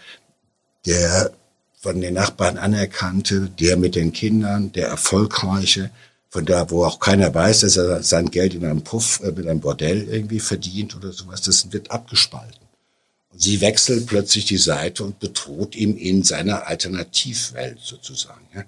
[0.86, 1.32] der
[1.80, 5.92] von den Nachbarn anerkannte, der mit den Kindern, der erfolgreiche,
[6.30, 9.48] von da, wo auch keiner weiß, dass er sein Geld in einem Puff, äh, mit
[9.48, 12.68] einem Bordell irgendwie verdient oder sowas, das wird abgespalten.
[13.32, 18.46] Und sie wechselt plötzlich die Seite und bedroht ihm in seiner Alternativwelt sozusagen.
[18.54, 18.64] Ja?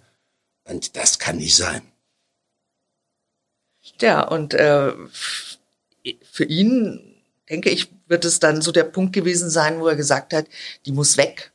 [0.65, 1.82] Und das kann nicht sein.
[4.02, 4.93] Ja, und äh,
[6.32, 10.34] für ihn, denke ich, wird es dann so der Punkt gewesen sein, wo er gesagt
[10.34, 10.45] hat,
[10.86, 11.52] die muss weg.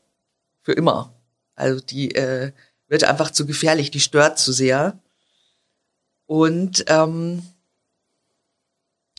[0.62, 1.12] Für immer.
[1.54, 2.52] Also die äh,
[2.88, 4.98] wird einfach zu gefährlich, die stört zu sehr.
[6.26, 7.42] Und ähm,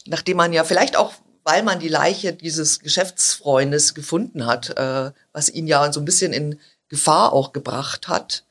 [0.06, 5.50] nachdem man ja vielleicht auch, weil man die Leiche dieses Geschäftsfreundes gefunden hat, äh, was
[5.50, 8.44] ihn ja so ein bisschen in Gefahr auch gebracht hat,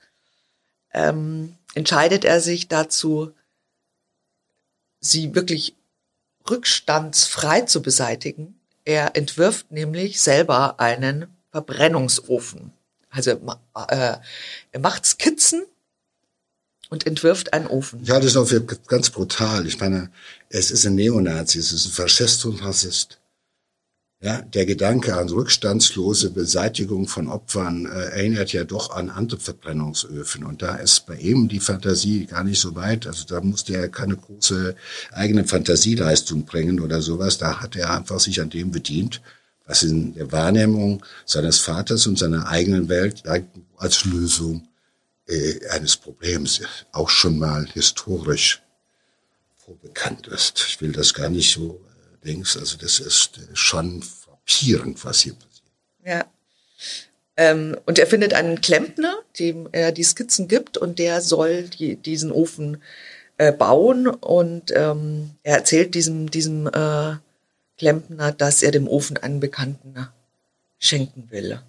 [0.92, 3.32] ähm, entscheidet er sich dazu,
[5.00, 5.74] sie wirklich
[6.48, 8.58] rückstandsfrei zu beseitigen.
[8.84, 12.72] Er entwirft nämlich selber einen Verbrennungsofen.
[13.10, 14.16] Also äh,
[14.72, 15.64] er macht Skizzen
[16.90, 18.02] und entwirft einen Ofen.
[18.02, 19.66] Ich halte es auch für ganz brutal.
[19.66, 20.10] Ich meine,
[20.48, 23.18] es ist ein Neonazi, es ist ein Faschist und Rassist.
[24.24, 30.44] Ja, der Gedanke an rückstandslose Beseitigung von Opfern äh, erinnert ja doch an andere Verbrennungsöfen.
[30.44, 33.06] Und da ist bei ihm die Fantasie gar nicht so weit.
[33.06, 34.76] Also da musste er keine große
[35.12, 37.36] eigene Fantasieleistung bringen oder sowas.
[37.36, 39.20] Da hat er einfach sich an dem bedient,
[39.66, 43.24] was in der Wahrnehmung seines Vaters und seiner eigenen Welt
[43.76, 44.66] als Lösung
[45.26, 48.62] äh, eines Problems auch schon mal historisch
[49.58, 50.64] vorbekannt ist.
[50.66, 51.78] Ich will das gar nicht so
[52.24, 52.56] links.
[52.56, 55.62] Also das ist äh, schon frappierend, was hier passiert.
[56.04, 56.24] Ja.
[57.36, 61.96] Ähm, und er findet einen Klempner, dem er die Skizzen gibt und der soll die,
[61.96, 62.82] diesen Ofen
[63.38, 67.16] äh, bauen und ähm, er erzählt diesem, diesem äh,
[67.78, 70.08] Klempner, dass er dem Ofen einen Bekannten
[70.78, 71.60] schenken will.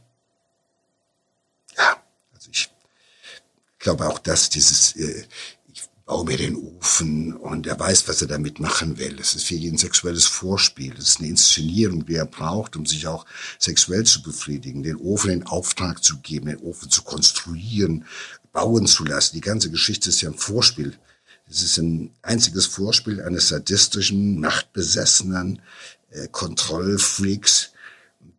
[1.76, 2.70] Ja, also ich
[3.80, 5.24] glaube auch, dass dieses, äh,
[6.06, 9.18] bau mir den Ofen und er weiß, was er damit machen will.
[9.20, 10.94] Es ist für ihn ein sexuelles Vorspiel.
[10.98, 13.26] Es ist eine Inszenierung, die er braucht, um sich auch
[13.58, 18.06] sexuell zu befriedigen, den Ofen in Auftrag zu geben, den Ofen zu konstruieren,
[18.54, 19.36] bauen zu lassen.
[19.36, 20.96] Die ganze Geschichte ist ja ein Vorspiel.
[21.50, 25.62] Es ist ein einziges Vorspiel eines sadistischen, machtbesessenen
[26.12, 27.72] äh, Kontrollfreaks,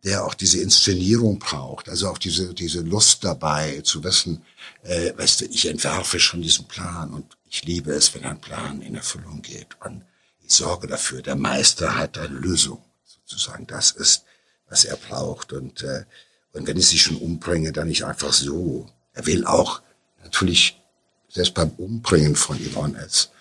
[0.03, 4.43] der auch diese Inszenierung braucht, also auch diese, diese Lust dabei zu wissen,
[4.83, 8.81] äh, weißt du, ich entwerfe schon diesen Plan und ich liebe es, wenn ein Plan
[8.81, 9.77] in Erfüllung geht.
[9.83, 10.03] Und
[10.41, 13.67] ich sorge dafür, der Meister hat eine Lösung, sozusagen.
[13.67, 14.23] Das ist,
[14.69, 15.53] was er braucht.
[15.53, 16.05] Und, äh,
[16.53, 18.87] und wenn ich sie schon umbringe, dann nicht einfach so.
[19.13, 19.81] Er will auch
[20.23, 20.81] natürlich,
[21.29, 23.31] selbst beim Umbringen von Yvonne S.,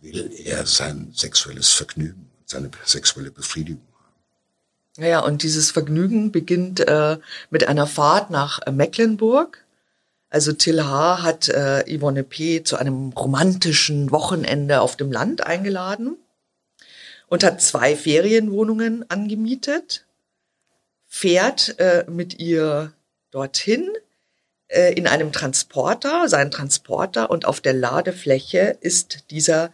[0.00, 5.04] will er sein sexuelles Vergnügen, seine sexuelle Befriedigung haben.
[5.04, 7.18] Ja, und dieses Vergnügen beginnt äh,
[7.50, 9.64] mit einer Fahrt nach Mecklenburg
[10.30, 11.22] also Till H.
[11.22, 12.62] hat äh, Yvonne P.
[12.62, 16.16] zu einem romantischen Wochenende auf dem Land eingeladen
[17.28, 20.04] und hat zwei Ferienwohnungen angemietet,
[21.06, 22.92] fährt äh, mit ihr
[23.30, 23.88] dorthin
[24.68, 29.70] äh, in einem Transporter, sein Transporter, und auf der Ladefläche ist dieser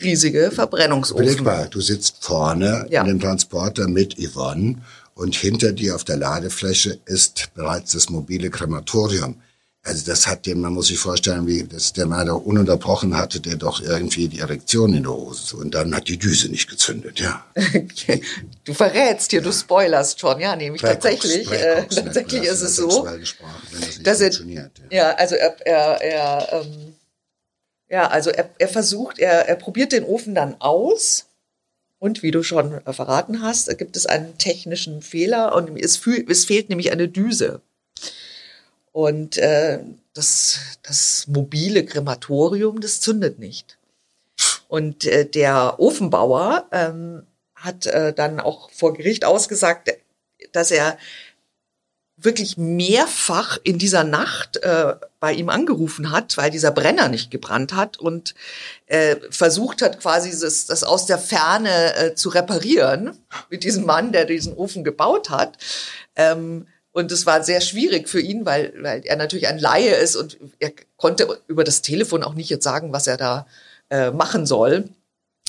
[0.00, 1.22] riesige Verbrennungsofen.
[1.22, 3.02] Überleg mal, du sitzt vorne ja.
[3.02, 4.82] in dem Transporter mit Yvonne
[5.14, 9.36] und hinter dir auf der Ladefläche ist bereits das mobile Krematorium.
[9.82, 13.40] Also das hat den, man muss sich vorstellen, wie das der Mann doch ununterbrochen hatte,
[13.40, 15.56] der doch irgendwie die Erektion in der Hose.
[15.56, 17.46] Und dann hat die Düse nicht gezündet, ja.
[18.64, 21.48] du verrätst hier, du spoilerst schon, ja, nämlich Präkox, tatsächlich.
[21.48, 23.08] Präkox, äh, tatsächlich ist es so,
[24.02, 24.70] dass er, ja.
[24.90, 26.94] ja, also er, er, er ähm,
[27.90, 31.26] ja, also er, er versucht, er, er probiert den Ofen dann aus.
[31.98, 36.70] Und wie du schon verraten hast, gibt es einen technischen Fehler und es, es fehlt
[36.70, 37.60] nämlich eine Düse.
[38.92, 39.80] Und äh,
[40.14, 43.78] das, das mobile Krematorium, das zündet nicht.
[44.68, 49.90] Und äh, der Ofenbauer ähm, hat äh, dann auch vor Gericht ausgesagt,
[50.52, 50.98] dass er
[52.16, 57.74] wirklich mehrfach in dieser Nacht äh, bei ihm angerufen hat, weil dieser Brenner nicht gebrannt
[57.74, 58.34] hat und
[58.86, 63.16] äh, versucht hat, quasi das, das aus der Ferne äh, zu reparieren
[63.48, 65.56] mit diesem Mann, der diesen Ofen gebaut hat.
[66.16, 70.16] Ähm, und es war sehr schwierig für ihn, weil, weil er natürlich ein Laie ist
[70.16, 73.46] und er konnte über das Telefon auch nicht jetzt sagen, was er da
[73.90, 74.88] äh, machen soll.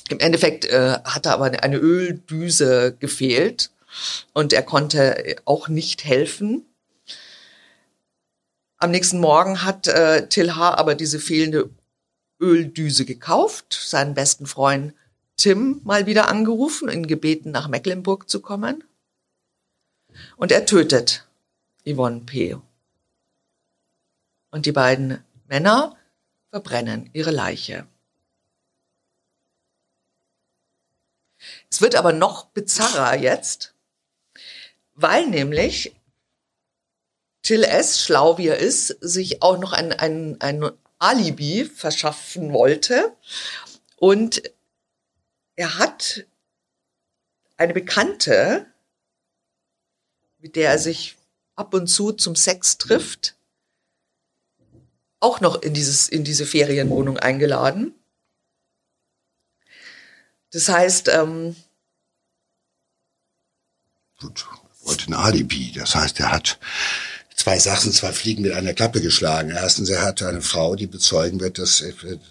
[0.09, 3.71] Im Endeffekt äh, hatte aber eine Öldüse gefehlt
[4.33, 6.65] und er konnte auch nicht helfen.
[8.77, 10.75] Am nächsten Morgen hat äh, Till H.
[10.75, 11.69] aber diese fehlende
[12.39, 14.93] Öldüse gekauft, seinen besten Freund
[15.37, 18.83] Tim mal wieder angerufen, ihn gebeten, nach Mecklenburg zu kommen.
[20.35, 21.25] Und er tötet
[21.85, 22.57] Yvonne P.
[24.51, 25.97] Und die beiden Männer
[26.49, 27.87] verbrennen ihre Leiche.
[31.69, 33.73] Es wird aber noch bizarrer jetzt,
[34.93, 35.95] weil nämlich
[37.41, 43.15] Till S., schlau wie er ist, sich auch noch ein, ein, ein Alibi verschaffen wollte.
[43.97, 44.43] Und
[45.55, 46.25] er hat
[47.57, 48.67] eine Bekannte,
[50.37, 51.17] mit der er sich
[51.61, 53.35] ab und zu zum Sex trifft,
[55.19, 57.93] auch noch in dieses, in diese Ferienwohnung eingeladen.
[60.51, 61.55] Das heißt, ähm,
[64.19, 64.45] Gut,
[64.83, 65.71] wollte ein Alibi.
[65.73, 66.59] Das heißt, er hat
[67.35, 69.51] zwei Sachen, zwei Fliegen mit einer Klappe geschlagen.
[69.51, 71.83] Erstens, er hatte eine Frau, die bezeugen wird, dass,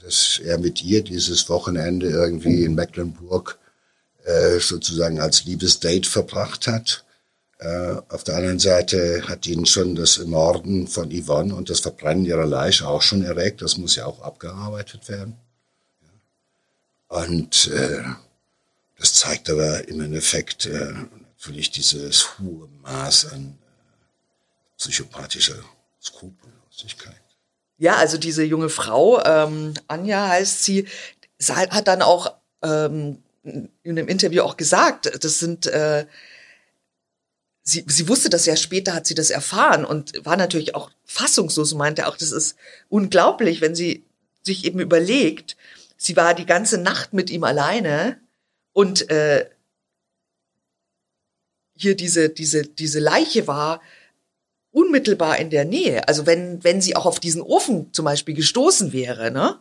[0.03, 3.59] dass er mit ihr dieses Wochenende irgendwie in Mecklenburg
[4.25, 7.05] äh, sozusagen als Liebesdate verbracht hat.
[7.61, 12.25] Äh, auf der anderen Seite hat ihn schon das Morden von Yvonne und das Verbrennen
[12.25, 13.61] ihrer Leiche auch schon erregt.
[13.61, 15.37] Das muss ja auch abgearbeitet werden.
[17.09, 18.03] Und äh,
[18.99, 20.95] das zeigt aber im Endeffekt äh,
[21.37, 25.63] natürlich dieses hohe Maß an äh, psychopathischer
[26.03, 27.21] Skrupellosigkeit.
[27.77, 30.87] Ja, also diese junge Frau, ähm, Anja heißt sie,
[31.47, 36.07] hat dann auch ähm, in einem Interview auch gesagt, das sind äh,
[37.71, 41.73] sie, sie wusste das ja später, hat sie das erfahren und war natürlich auch fassungslos
[41.73, 42.57] und meinte auch, das ist
[42.89, 44.05] unglaublich, wenn sie
[44.43, 45.57] sich eben überlegt,
[45.97, 48.19] sie war die ganze Nacht mit ihm alleine
[48.73, 49.49] und äh,
[51.77, 53.81] hier diese, diese, diese Leiche war
[54.73, 56.07] unmittelbar in der Nähe.
[56.09, 59.59] Also wenn, wenn sie auch auf diesen Ofen zum Beispiel gestoßen wäre, ne,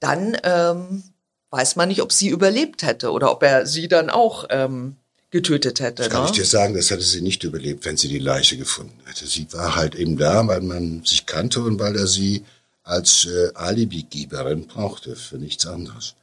[0.00, 1.02] dann ähm,
[1.50, 4.96] weiß man nicht, ob sie überlebt hätte oder ob er sie dann auch ähm,
[5.36, 6.02] getötet hätte.
[6.02, 6.30] Das kann ne?
[6.30, 9.26] ich dir sagen, das hätte sie nicht überlebt, wenn sie die Leiche gefunden hätte.
[9.26, 12.44] Sie war halt eben da, weil man sich kannte und weil er sie
[12.82, 16.14] als äh, Alibi-Geberin brauchte, für nichts anderes.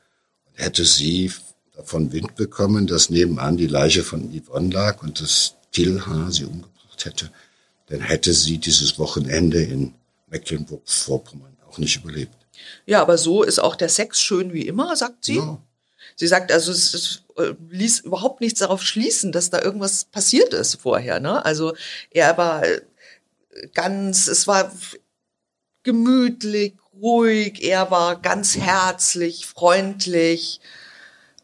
[0.48, 1.32] Und hätte sie
[1.76, 7.06] davon Wind bekommen, dass nebenan die Leiche von Yvonne lag und das Tilha sie umgebracht
[7.06, 7.30] hätte,
[7.88, 9.94] dann hätte sie dieses Wochenende in
[10.30, 12.36] Mecklenburg-Vorpommern auch nicht überlebt.
[12.86, 15.38] Ja, aber so ist auch der Sex schön wie immer, sagt sie.
[15.38, 15.62] Ja.
[16.16, 20.54] Sie sagt also, es, es äh, ließ überhaupt nichts darauf schließen, dass da irgendwas passiert
[20.54, 21.20] ist vorher.
[21.20, 21.44] Ne?
[21.44, 21.76] Also
[22.12, 22.82] er war äh,
[23.74, 24.72] ganz, es war
[25.84, 30.62] gemütlich, ruhig, er war ganz herzlich, freundlich.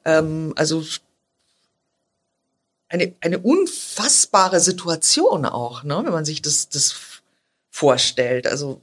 [0.06, 0.84] Ähm, also
[2.88, 6.02] eine, eine unfassbare Situation auch, ne?
[6.04, 6.96] wenn man sich das, das
[7.70, 8.48] vorstellt.
[8.48, 8.82] Also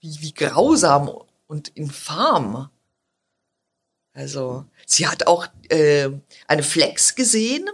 [0.00, 1.10] wie, wie grausam
[1.46, 2.70] und infam.
[4.12, 6.08] Also sie hat auch äh,
[6.46, 7.68] eine Flex gesehen,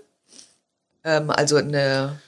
[1.04, 2.20] ähm, also eine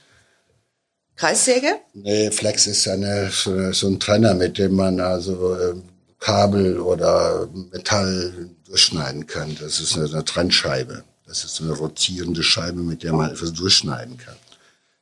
[1.16, 1.80] Kreissäge?
[1.94, 5.74] Nee, Flex ist eine, so, ein Trenner, mit dem man also äh,
[6.20, 9.56] Kabel oder Metall durchschneiden kann.
[9.60, 11.04] Das ist eine, eine Trennscheibe.
[11.26, 14.36] Das ist eine rotierende Scheibe, mit der man etwas durchschneiden kann.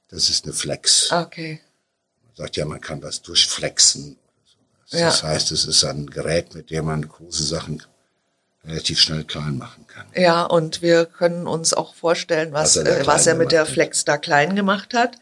[0.09, 1.11] Das ist eine Flex.
[1.11, 1.61] Okay.
[2.25, 4.17] Man sagt ja, man kann was durchflexen.
[4.91, 5.07] Ja.
[5.07, 7.83] Das heißt, es ist ein Gerät, mit dem man große Sachen
[8.65, 10.07] relativ schnell klein machen kann.
[10.15, 13.67] Ja, und wir können uns auch vorstellen, was, was er, äh, was er mit der
[13.67, 15.19] Flex da klein gemacht hat.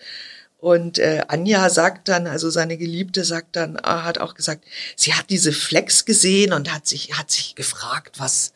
[0.58, 4.64] Und äh, Anja sagt dann, also seine Geliebte sagt dann, äh, hat auch gesagt,
[4.94, 8.52] sie hat diese Flex gesehen und hat sich hat sich gefragt, was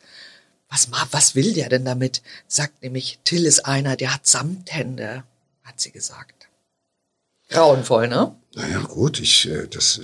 [0.69, 2.21] was was will der denn damit?
[2.47, 5.23] Sagt nämlich, Till ist einer, der hat Samthände,
[5.63, 6.47] hat sie gesagt.
[7.49, 8.35] Grauenvoll, ne?
[8.53, 9.99] Naja, gut, ich äh, das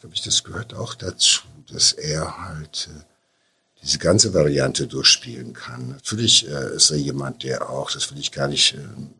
[0.00, 3.11] glaube ich, das gehört auch dazu, dass er halt äh,
[3.82, 5.88] diese ganze Variante durchspielen kann.
[5.88, 9.14] Natürlich äh, ist er jemand, der auch, das will ich gar nicht äh, in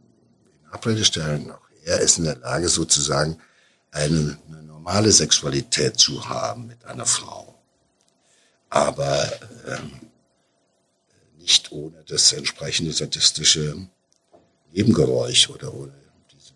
[0.70, 3.38] Abrede stellen, auch er ist in der Lage sozusagen
[3.90, 7.54] eine, eine normale Sexualität zu haben mit einer Frau.
[8.70, 9.30] Aber
[9.66, 9.92] ähm,
[11.38, 13.88] nicht ohne das entsprechende sadistische
[14.72, 15.92] Nebengeräusch oder ohne
[16.32, 16.52] diese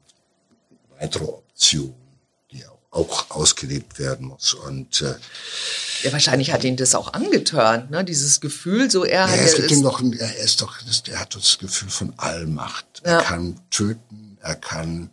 [0.99, 1.95] weitere Option,
[2.97, 4.55] auch, ausgelebt werden muss.
[4.55, 5.15] Und äh,
[6.03, 8.05] ja, wahrscheinlich hat ihn das auch angetörnt, ne?
[8.05, 9.39] Dieses Gefühl, so er ja, hat.
[9.39, 10.79] Es gibt ihm doch, er ist doch,
[11.09, 13.03] er hat das Gefühl von Allmacht.
[13.05, 13.19] Ja.
[13.19, 15.11] Er kann töten, er kann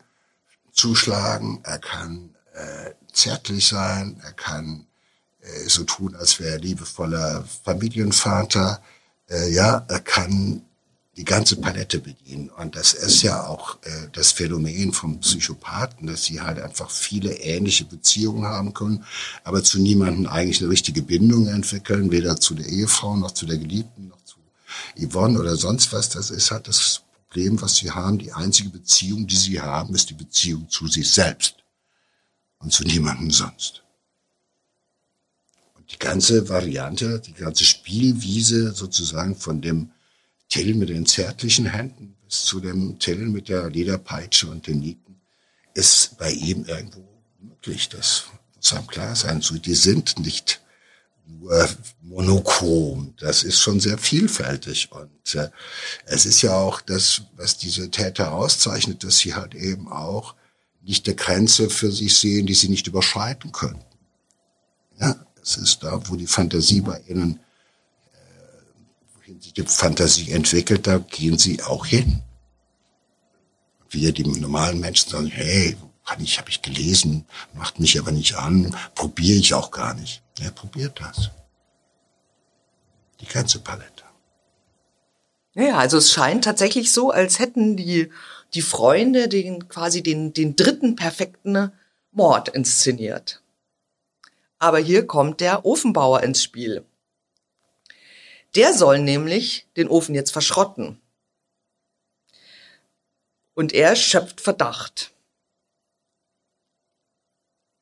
[0.71, 4.87] zuschlagen, er kann äh, zärtlich sein, er kann
[5.41, 8.81] äh, so tun, als wäre er liebevoller Familienvater.
[9.29, 10.63] Äh, ja, er kann
[11.15, 12.49] die ganze Palette bedienen.
[12.49, 17.35] Und das ist ja auch äh, das Phänomen von Psychopathen, dass sie halt einfach viele
[17.35, 19.05] ähnliche Beziehungen haben können,
[19.43, 23.57] aber zu niemandem eigentlich eine richtige Bindung entwickeln, weder zu der Ehefrau noch zu der
[23.57, 24.37] Geliebten noch zu
[24.97, 26.09] Yvonne oder sonst was.
[26.09, 28.17] Das ist halt das Problem, was sie haben.
[28.17, 31.57] Die einzige Beziehung, die sie haben, ist die Beziehung zu sich selbst
[32.57, 33.83] und zu niemandem sonst.
[35.75, 39.92] Und die ganze Variante, die ganze Spielwiese sozusagen von dem
[40.53, 45.19] Till mit den zärtlichen Händen bis zu dem Till mit der Lederpeitsche und den Nieten
[45.73, 47.03] ist bei ihm irgendwo
[47.39, 47.89] möglich.
[47.89, 48.25] Das
[48.55, 49.41] muss einem klar sein.
[49.41, 50.61] So, die sind nicht
[51.25, 51.67] nur
[52.03, 53.15] monochrom.
[53.17, 54.91] Das ist schon sehr vielfältig.
[54.91, 55.49] Und äh,
[56.05, 60.35] es ist ja auch das, was diese Täter auszeichnet, dass sie halt eben auch
[60.83, 63.83] nicht der Grenze für sich sehen, die sie nicht überschreiten können.
[64.99, 67.39] Ja, es ist da, wo die Fantasie bei ihnen
[69.39, 72.21] sich die Fantasie entwickelt, da gehen sie auch hin.
[73.89, 78.35] Wir, die normalen Menschen, sagen, hey, kann ich, habe ich gelesen, macht mich aber nicht
[78.35, 80.21] an, probiere ich auch gar nicht.
[80.41, 81.29] Er probiert das.
[83.21, 84.03] Die ganze Palette.
[85.53, 88.09] Ja, also es scheint tatsächlich so, als hätten die,
[88.53, 91.71] die Freunde den, quasi den, den dritten perfekten
[92.11, 93.41] Mord inszeniert.
[94.57, 96.85] Aber hier kommt der Ofenbauer ins Spiel.
[98.55, 101.01] Der soll nämlich den Ofen jetzt verschrotten.
[103.55, 105.11] Und er schöpft Verdacht.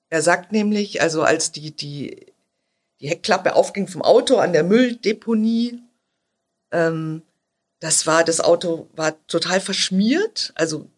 [0.10, 2.34] Er sagt nämlich, also als die, die,
[3.00, 5.82] die Heckklappe aufging vom Auto an der Mülldeponie,
[6.72, 7.22] ähm,
[7.80, 10.90] das war, das Auto war total verschmiert, also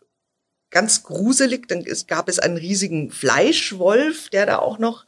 [0.70, 1.68] ganz gruselig.
[1.68, 5.06] Dann gab es einen riesigen Fleischwolf, der da auch noch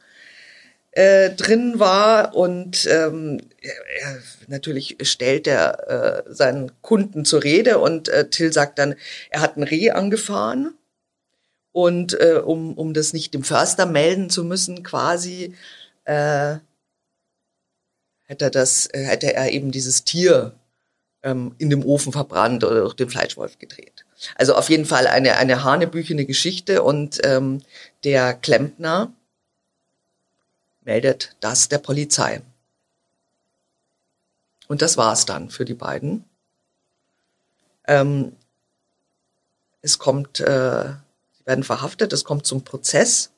[0.96, 8.08] äh, drin war und ähm, er, natürlich stellt er äh, seinen Kunden zur Rede und
[8.08, 8.94] äh, Till sagt dann,
[9.28, 10.72] er hat ein Reh angefahren
[11.72, 15.54] und äh, um, um das nicht dem Förster melden zu müssen, quasi
[16.04, 16.56] äh,
[18.24, 20.54] hätte er das, hätte er eben dieses Tier
[21.22, 24.06] ähm, in dem Ofen verbrannt oder durch den Fleischwolf gedreht.
[24.34, 27.60] Also auf jeden Fall eine, eine hanebüchene Geschichte und ähm,
[28.02, 29.12] der Klempner,
[30.86, 32.40] meldet das der Polizei.
[34.68, 36.24] Und das war's dann für die beiden.
[37.86, 38.34] Ähm,
[39.82, 40.94] es kommt, äh,
[41.32, 43.30] sie werden verhaftet, es kommt zum Prozess.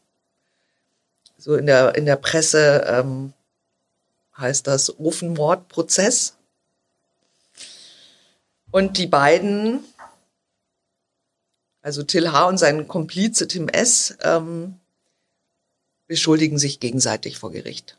[1.36, 3.32] So in der, in der Presse ähm,
[4.36, 6.36] heißt das Ofenmordprozess.
[8.70, 9.84] Und die beiden,
[11.80, 12.46] also Till H.
[12.46, 14.78] und sein Komplize Tim S., ähm,
[16.08, 17.96] beschuldigen sich gegenseitig vor Gericht.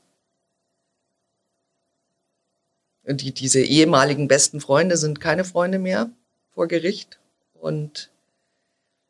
[3.03, 6.09] Und die, diese ehemaligen besten Freunde sind keine Freunde mehr
[6.53, 7.19] vor Gericht.
[7.53, 8.09] Und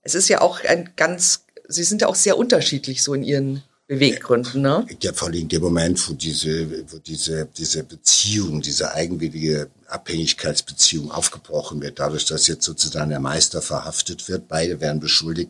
[0.02, 3.64] es ist ja auch ein ganz, sie sind ja auch sehr unterschiedlich so in ihren
[3.88, 4.86] Beweggründen, ne?
[5.02, 11.10] Ja, vor allem in dem Moment, wo diese, wo diese, diese Beziehung, diese eigenwillige Abhängigkeitsbeziehung
[11.10, 15.50] aufgebrochen wird, dadurch, dass jetzt sozusagen der Meister verhaftet wird, beide werden beschuldigt,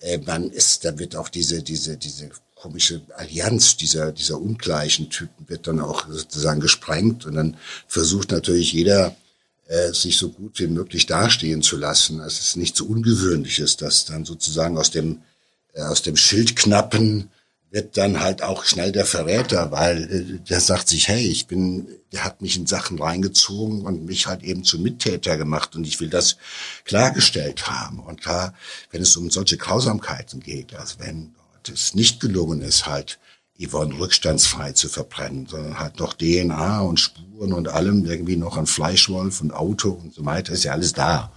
[0.00, 2.30] äh, man ist, da wird auch diese, diese, diese
[2.62, 7.56] komische Allianz dieser, dieser ungleichen Typen wird dann auch sozusagen gesprengt und dann
[7.88, 9.16] versucht natürlich jeder,
[9.66, 12.20] äh, sich so gut wie möglich dastehen zu lassen.
[12.20, 15.22] Es ist nichts Ungewöhnliches, dass dann sozusagen aus dem,
[15.72, 17.30] äh, aus dem Schildknappen
[17.72, 21.88] wird dann halt auch schnell der Verräter, weil äh, der sagt sich, hey, ich bin,
[22.12, 25.98] der hat mich in Sachen reingezogen und mich halt eben zum Mittäter gemacht und ich
[25.98, 26.36] will das
[26.84, 27.98] klargestellt haben.
[27.98, 28.54] Und klar,
[28.92, 31.34] wenn es um solche Grausamkeiten geht, also wenn
[31.68, 33.18] es nicht gelungen ist, halt
[33.58, 38.66] Yvonne rückstandsfrei zu verbrennen, sondern halt noch DNA und Spuren und allem irgendwie noch an
[38.66, 41.32] Fleischwolf und Auto und so weiter, ist ja alles da.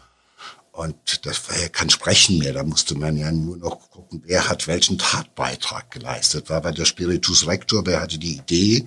[0.76, 2.52] Und das war ja kein Sprechen mehr.
[2.52, 6.50] Da musste man ja nur noch gucken, wer hat welchen Tatbeitrag geleistet.
[6.50, 8.86] War bei der Spiritus Rector, wer hatte die Idee,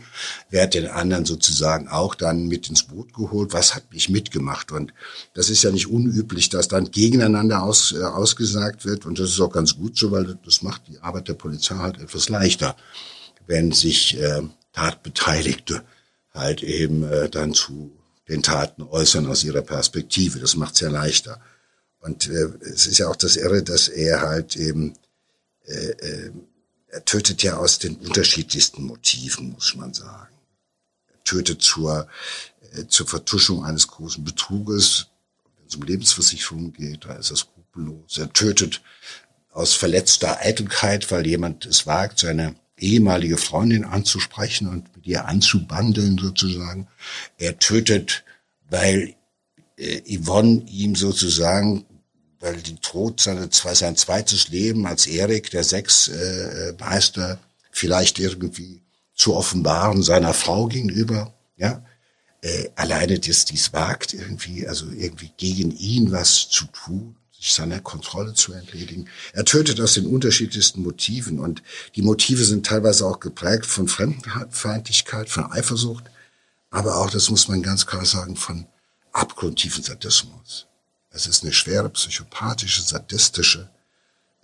[0.50, 4.70] wer hat den anderen sozusagen auch dann mit ins Boot geholt, was hat mich mitgemacht.
[4.70, 4.92] Und
[5.32, 9.06] das ist ja nicht unüblich, dass dann gegeneinander aus, äh, ausgesagt wird.
[9.06, 11.98] Und das ist auch ganz gut so, weil das macht die Arbeit der Polizei halt
[11.98, 12.76] etwas leichter,
[13.46, 14.42] wenn sich äh,
[14.74, 15.82] Tatbeteiligte
[16.34, 17.92] halt eben äh, dann zu
[18.28, 20.38] den Taten äußern aus ihrer Perspektive.
[20.38, 21.40] Das macht es ja leichter.
[22.00, 24.94] Und äh, es ist ja auch das Irre, dass er halt eben,
[25.66, 26.32] äh, äh,
[26.88, 30.34] er tötet ja aus den unterschiedlichsten Motiven, muss man sagen.
[31.08, 32.08] Er tötet zur,
[32.72, 35.08] äh, zur Vertuschung eines großen Betruges,
[35.58, 38.18] wenn es um Lebensversicherung geht, da ist er skrupellos.
[38.18, 38.80] Er tötet
[39.52, 46.16] aus verletzter Eitelkeit, weil jemand es wagt, seine ehemalige Freundin anzusprechen und mit ihr anzubandeln
[46.18, 46.86] sozusagen.
[47.38, 48.24] Er tötet,
[48.70, 49.14] weil
[49.76, 51.84] äh, Yvonne ihm sozusagen,
[52.40, 57.36] weil die Tod seine, sein zweites Leben als Erik, der Sexmeister, äh,
[57.70, 58.80] vielleicht irgendwie
[59.14, 61.84] zu offenbaren seiner Frau gegenüber, ja,
[62.42, 67.80] äh, alleine dass dies wagt, irgendwie, also irgendwie gegen ihn was zu tun, sich seiner
[67.80, 69.08] Kontrolle zu entledigen.
[69.32, 71.62] Er tötet aus den unterschiedlichsten Motiven und
[71.96, 76.04] die Motive sind teilweise auch geprägt von Fremdenfeindlichkeit, von Eifersucht,
[76.70, 78.66] aber auch, das muss man ganz klar sagen, von
[79.12, 80.66] abgrundtiefen Sadismus.
[81.10, 83.68] Es ist eine schwere psychopathische, sadistische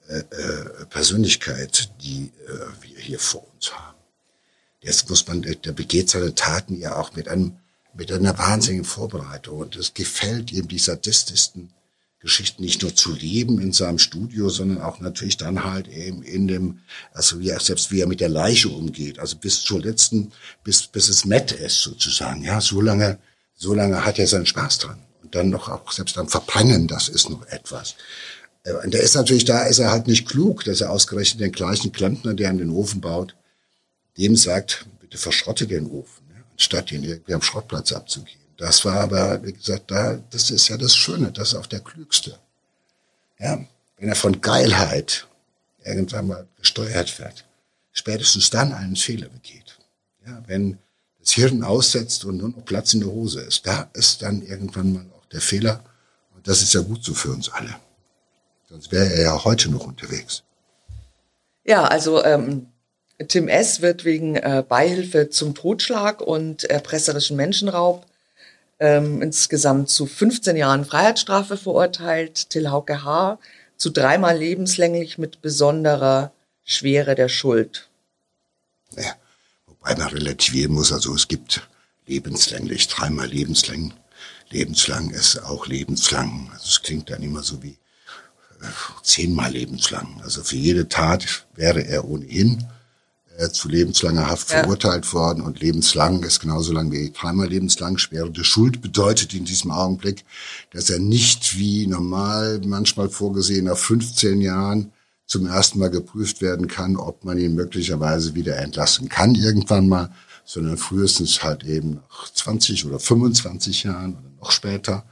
[0.09, 3.99] äh, äh, Persönlichkeit, die äh, wir hier vor uns haben.
[4.81, 7.57] Jetzt muss man, der begeht seine Taten ja auch mit einem
[7.97, 11.71] mit einer wahnsinnigen Vorbereitung und es gefällt ihm die sadistischsten
[12.19, 16.49] Geschichten nicht nur zu leben in seinem Studio, sondern auch natürlich dann halt eben in
[16.49, 16.81] dem,
[17.13, 20.33] also wie er, selbst wie er mit der Leiche umgeht, also bis zur letzten,
[20.65, 23.19] bis, bis es nett ist sozusagen, ja, so lange
[23.57, 25.04] so lange hat er seinen Spaß dran.
[25.25, 27.97] Und dann noch auch selbst am Verbrennen, das ist noch etwas.
[28.63, 31.53] Äh, und der ist natürlich da, ist er halt nicht klug, dass er ausgerechnet den
[31.53, 33.35] gleichen Klempner, der ihm den Ofen baut,
[34.19, 38.45] dem sagt, bitte verschrotte den Ofen, ne, anstatt ihn irgendwie am Schrottplatz abzugeben.
[38.59, 41.81] Das war aber, wie gesagt, da, das ist ja das Schöne, das ist auch der
[41.81, 42.39] Klügste.
[43.39, 43.65] Ja,
[43.97, 45.27] wenn er von Geilheit
[45.83, 47.47] irgendwann mal gesteuert wird,
[47.93, 49.79] spätestens dann einen Fehler begeht.
[50.27, 50.79] Ja, wenn
[51.25, 53.67] das Hirn aussetzt und nur noch Platz in der Hose ist.
[53.67, 55.85] Da ist dann irgendwann mal der Fehler.
[56.35, 57.75] Und das ist ja gut so für uns alle.
[58.69, 60.43] Sonst wäre er ja heute noch unterwegs.
[61.65, 62.69] Ja, also ähm,
[63.29, 63.83] Tim S.
[63.83, 68.07] wird wegen äh, Beihilfe zum Totschlag und erpresserischen Menschenraub
[68.81, 72.51] ähm, insgesamt zu 15 Jahren Freiheitsstrafe verurteilt.
[72.51, 73.39] Till Hauke H.
[73.77, 76.33] zu dreimal lebenslänglich mit besonderer
[76.65, 77.89] Schwere der Schuld.
[78.97, 79.15] Ja,
[79.81, 80.93] weil man relativieren muss.
[80.93, 81.69] Also es gibt
[82.07, 83.95] lebenslänglich, dreimal lebenslang.
[84.51, 86.51] Lebenslang ist auch lebenslang.
[86.53, 87.77] Also es klingt dann immer so wie
[88.61, 88.67] äh,
[89.03, 90.21] zehnmal lebenslang.
[90.23, 92.67] Also für jede Tat wäre er ohnehin
[93.37, 94.61] äh, zu lebenslanger Haft ja.
[94.61, 97.99] verurteilt worden und lebenslang ist genauso lang wie dreimal lebenslang.
[97.99, 100.25] Schwere Schuld bedeutet in diesem Augenblick,
[100.71, 104.93] dass er nicht wie normal manchmal vorgesehen nach 15 Jahren
[105.27, 110.11] zum ersten Mal geprüft werden kann, ob man ihn möglicherweise wieder entlassen kann irgendwann mal,
[110.45, 115.05] sondern frühestens halt eben nach 20 oder 25 Jahren oder noch später.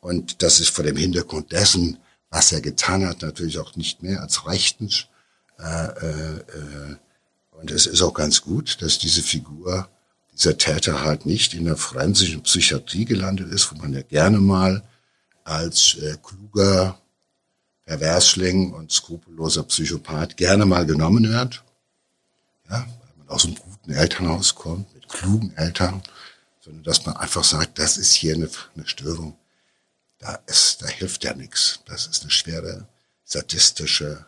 [0.00, 1.98] Und das ist vor dem Hintergrund dessen,
[2.30, 5.06] was er getan hat, natürlich auch nicht mehr als rechtens.
[5.58, 6.96] Äh, äh, äh,
[7.52, 9.88] und es ist auch ganz gut, dass diese Figur,
[10.32, 14.82] dieser Täter halt nicht in der forensischen Psychiatrie gelandet ist, wo man ja gerne mal
[15.44, 16.98] als äh, kluger
[17.84, 21.62] Perversling und skrupelloser Psychopath gerne mal genommen wird.
[22.70, 26.02] Ja, weil man aus einem guten Elternhaus kommt, mit klugen Eltern,
[26.60, 29.36] sondern dass man einfach sagt, das ist hier eine, eine Störung.
[30.18, 31.80] Da ist, da hilft ja nichts.
[31.86, 32.86] Das ist eine schwere
[33.24, 34.24] sadistische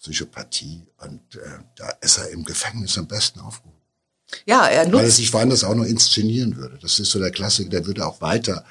[0.00, 3.76] Psychopathie und äh, da ist er im Gefängnis am besten aufgehoben.
[4.44, 4.94] Ja, er nutzt.
[4.94, 6.78] Weil er sich woanders auch noch inszenieren würde.
[6.82, 8.64] Das ist so der Klassiker, der würde auch weiter.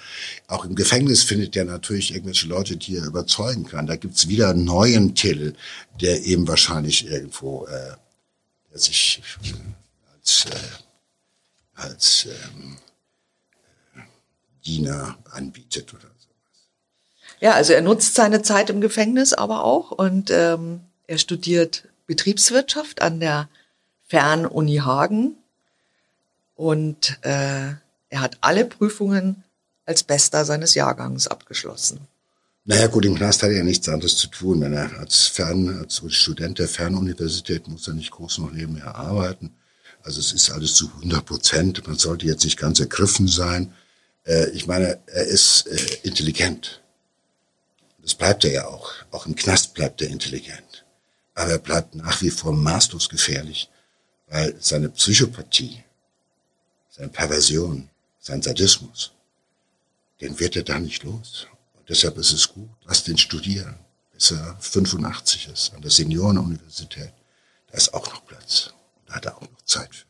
[0.48, 3.88] Auch im Gefängnis findet er natürlich irgendwelche Leute, die er überzeugen kann.
[3.88, 5.56] Da gibt's wieder einen neuen Till,
[6.02, 7.96] der eben wahrscheinlich irgendwo, äh,
[8.72, 9.22] der sich
[10.26, 10.58] als, äh,
[11.76, 12.78] als ähm,
[13.96, 14.00] äh,
[14.66, 16.68] Diener anbietet oder sowas.
[17.40, 23.02] Ja, also er nutzt seine Zeit im Gefängnis aber auch und ähm, er studiert Betriebswirtschaft
[23.02, 23.50] an der
[24.08, 25.36] Fernuni Hagen
[26.56, 27.74] und äh,
[28.10, 29.44] er hat alle Prüfungen
[29.86, 32.00] als Bester seines Jahrgangs abgeschlossen.
[32.64, 34.62] Naja gut, im Knast hat er ja nichts anderes zu tun.
[34.62, 39.54] Wenn er als Fern, als Student der Fernuniversität muss er nicht groß noch nebenher arbeiten.
[40.06, 41.88] Also es ist alles zu 100 Prozent.
[41.88, 43.74] Man sollte jetzt nicht ganz ergriffen sein.
[44.24, 46.80] Äh, ich meine, er ist äh, intelligent.
[48.04, 48.92] Das bleibt er ja auch.
[49.10, 50.86] Auch im Knast bleibt er intelligent.
[51.34, 53.68] Aber er bleibt nach wie vor maßlos gefährlich,
[54.28, 55.84] weil seine Psychopathie,
[56.92, 57.90] seine Perversion,
[58.20, 59.12] sein Sadismus,
[60.22, 61.48] den wird er da nicht los.
[61.74, 63.76] Und deshalb ist es gut, lass den studieren,
[64.14, 67.12] bis er 85 ist, an der Seniorenuniversität.
[67.72, 68.72] Da ist auch noch Platz.
[69.16, 70.05] Hat er auch noch Zeit für.